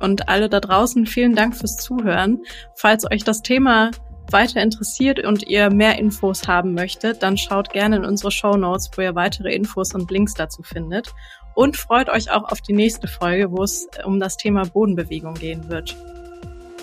Und 0.00 0.28
alle 0.28 0.48
da 0.48 0.58
draußen, 0.58 1.06
vielen 1.06 1.36
Dank 1.36 1.56
fürs 1.56 1.76
Zuhören. 1.76 2.42
Falls 2.74 3.08
euch 3.08 3.22
das 3.22 3.42
Thema 3.42 3.92
weiter 4.30 4.60
interessiert 4.60 5.24
und 5.24 5.46
ihr 5.46 5.70
mehr 5.70 5.98
Infos 5.98 6.48
haben 6.48 6.74
möchtet, 6.74 7.22
dann 7.22 7.36
schaut 7.36 7.70
gerne 7.70 7.96
in 7.96 8.04
unsere 8.04 8.32
Show 8.32 8.56
Notes, 8.56 8.90
wo 8.96 9.02
ihr 9.02 9.14
weitere 9.14 9.54
Infos 9.54 9.94
und 9.94 10.10
Links 10.10 10.34
dazu 10.34 10.62
findet 10.62 11.12
und 11.54 11.76
freut 11.76 12.08
euch 12.08 12.30
auch 12.30 12.50
auf 12.50 12.60
die 12.60 12.72
nächste 12.72 13.08
Folge, 13.08 13.50
wo 13.50 13.62
es 13.62 13.88
um 14.04 14.20
das 14.20 14.36
Thema 14.36 14.64
Bodenbewegung 14.64 15.34
gehen 15.34 15.68
wird. 15.68 15.96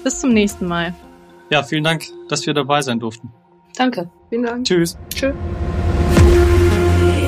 Bis 0.04 0.20
zum 0.20 0.32
nächsten 0.32 0.66
Mal. 0.68 0.94
Ja, 1.50 1.64
vielen 1.64 1.84
Dank, 1.84 2.06
dass 2.30 2.46
wir 2.46 2.54
dabei 2.54 2.82
sein 2.82 3.00
durften. 3.00 3.32
Danke. 3.76 4.10
Vielen 4.30 4.44
Dank. 4.44 4.66
Tschüss. 4.66 4.98
Tschüss. 5.14 5.34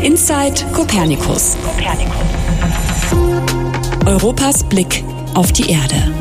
Inside 0.04 0.66
Copernicus. 0.74 1.58
Europas 4.06 4.64
Blick 4.68 5.04
auf 5.36 5.52
die 5.52 5.70
Erde. 5.70 6.21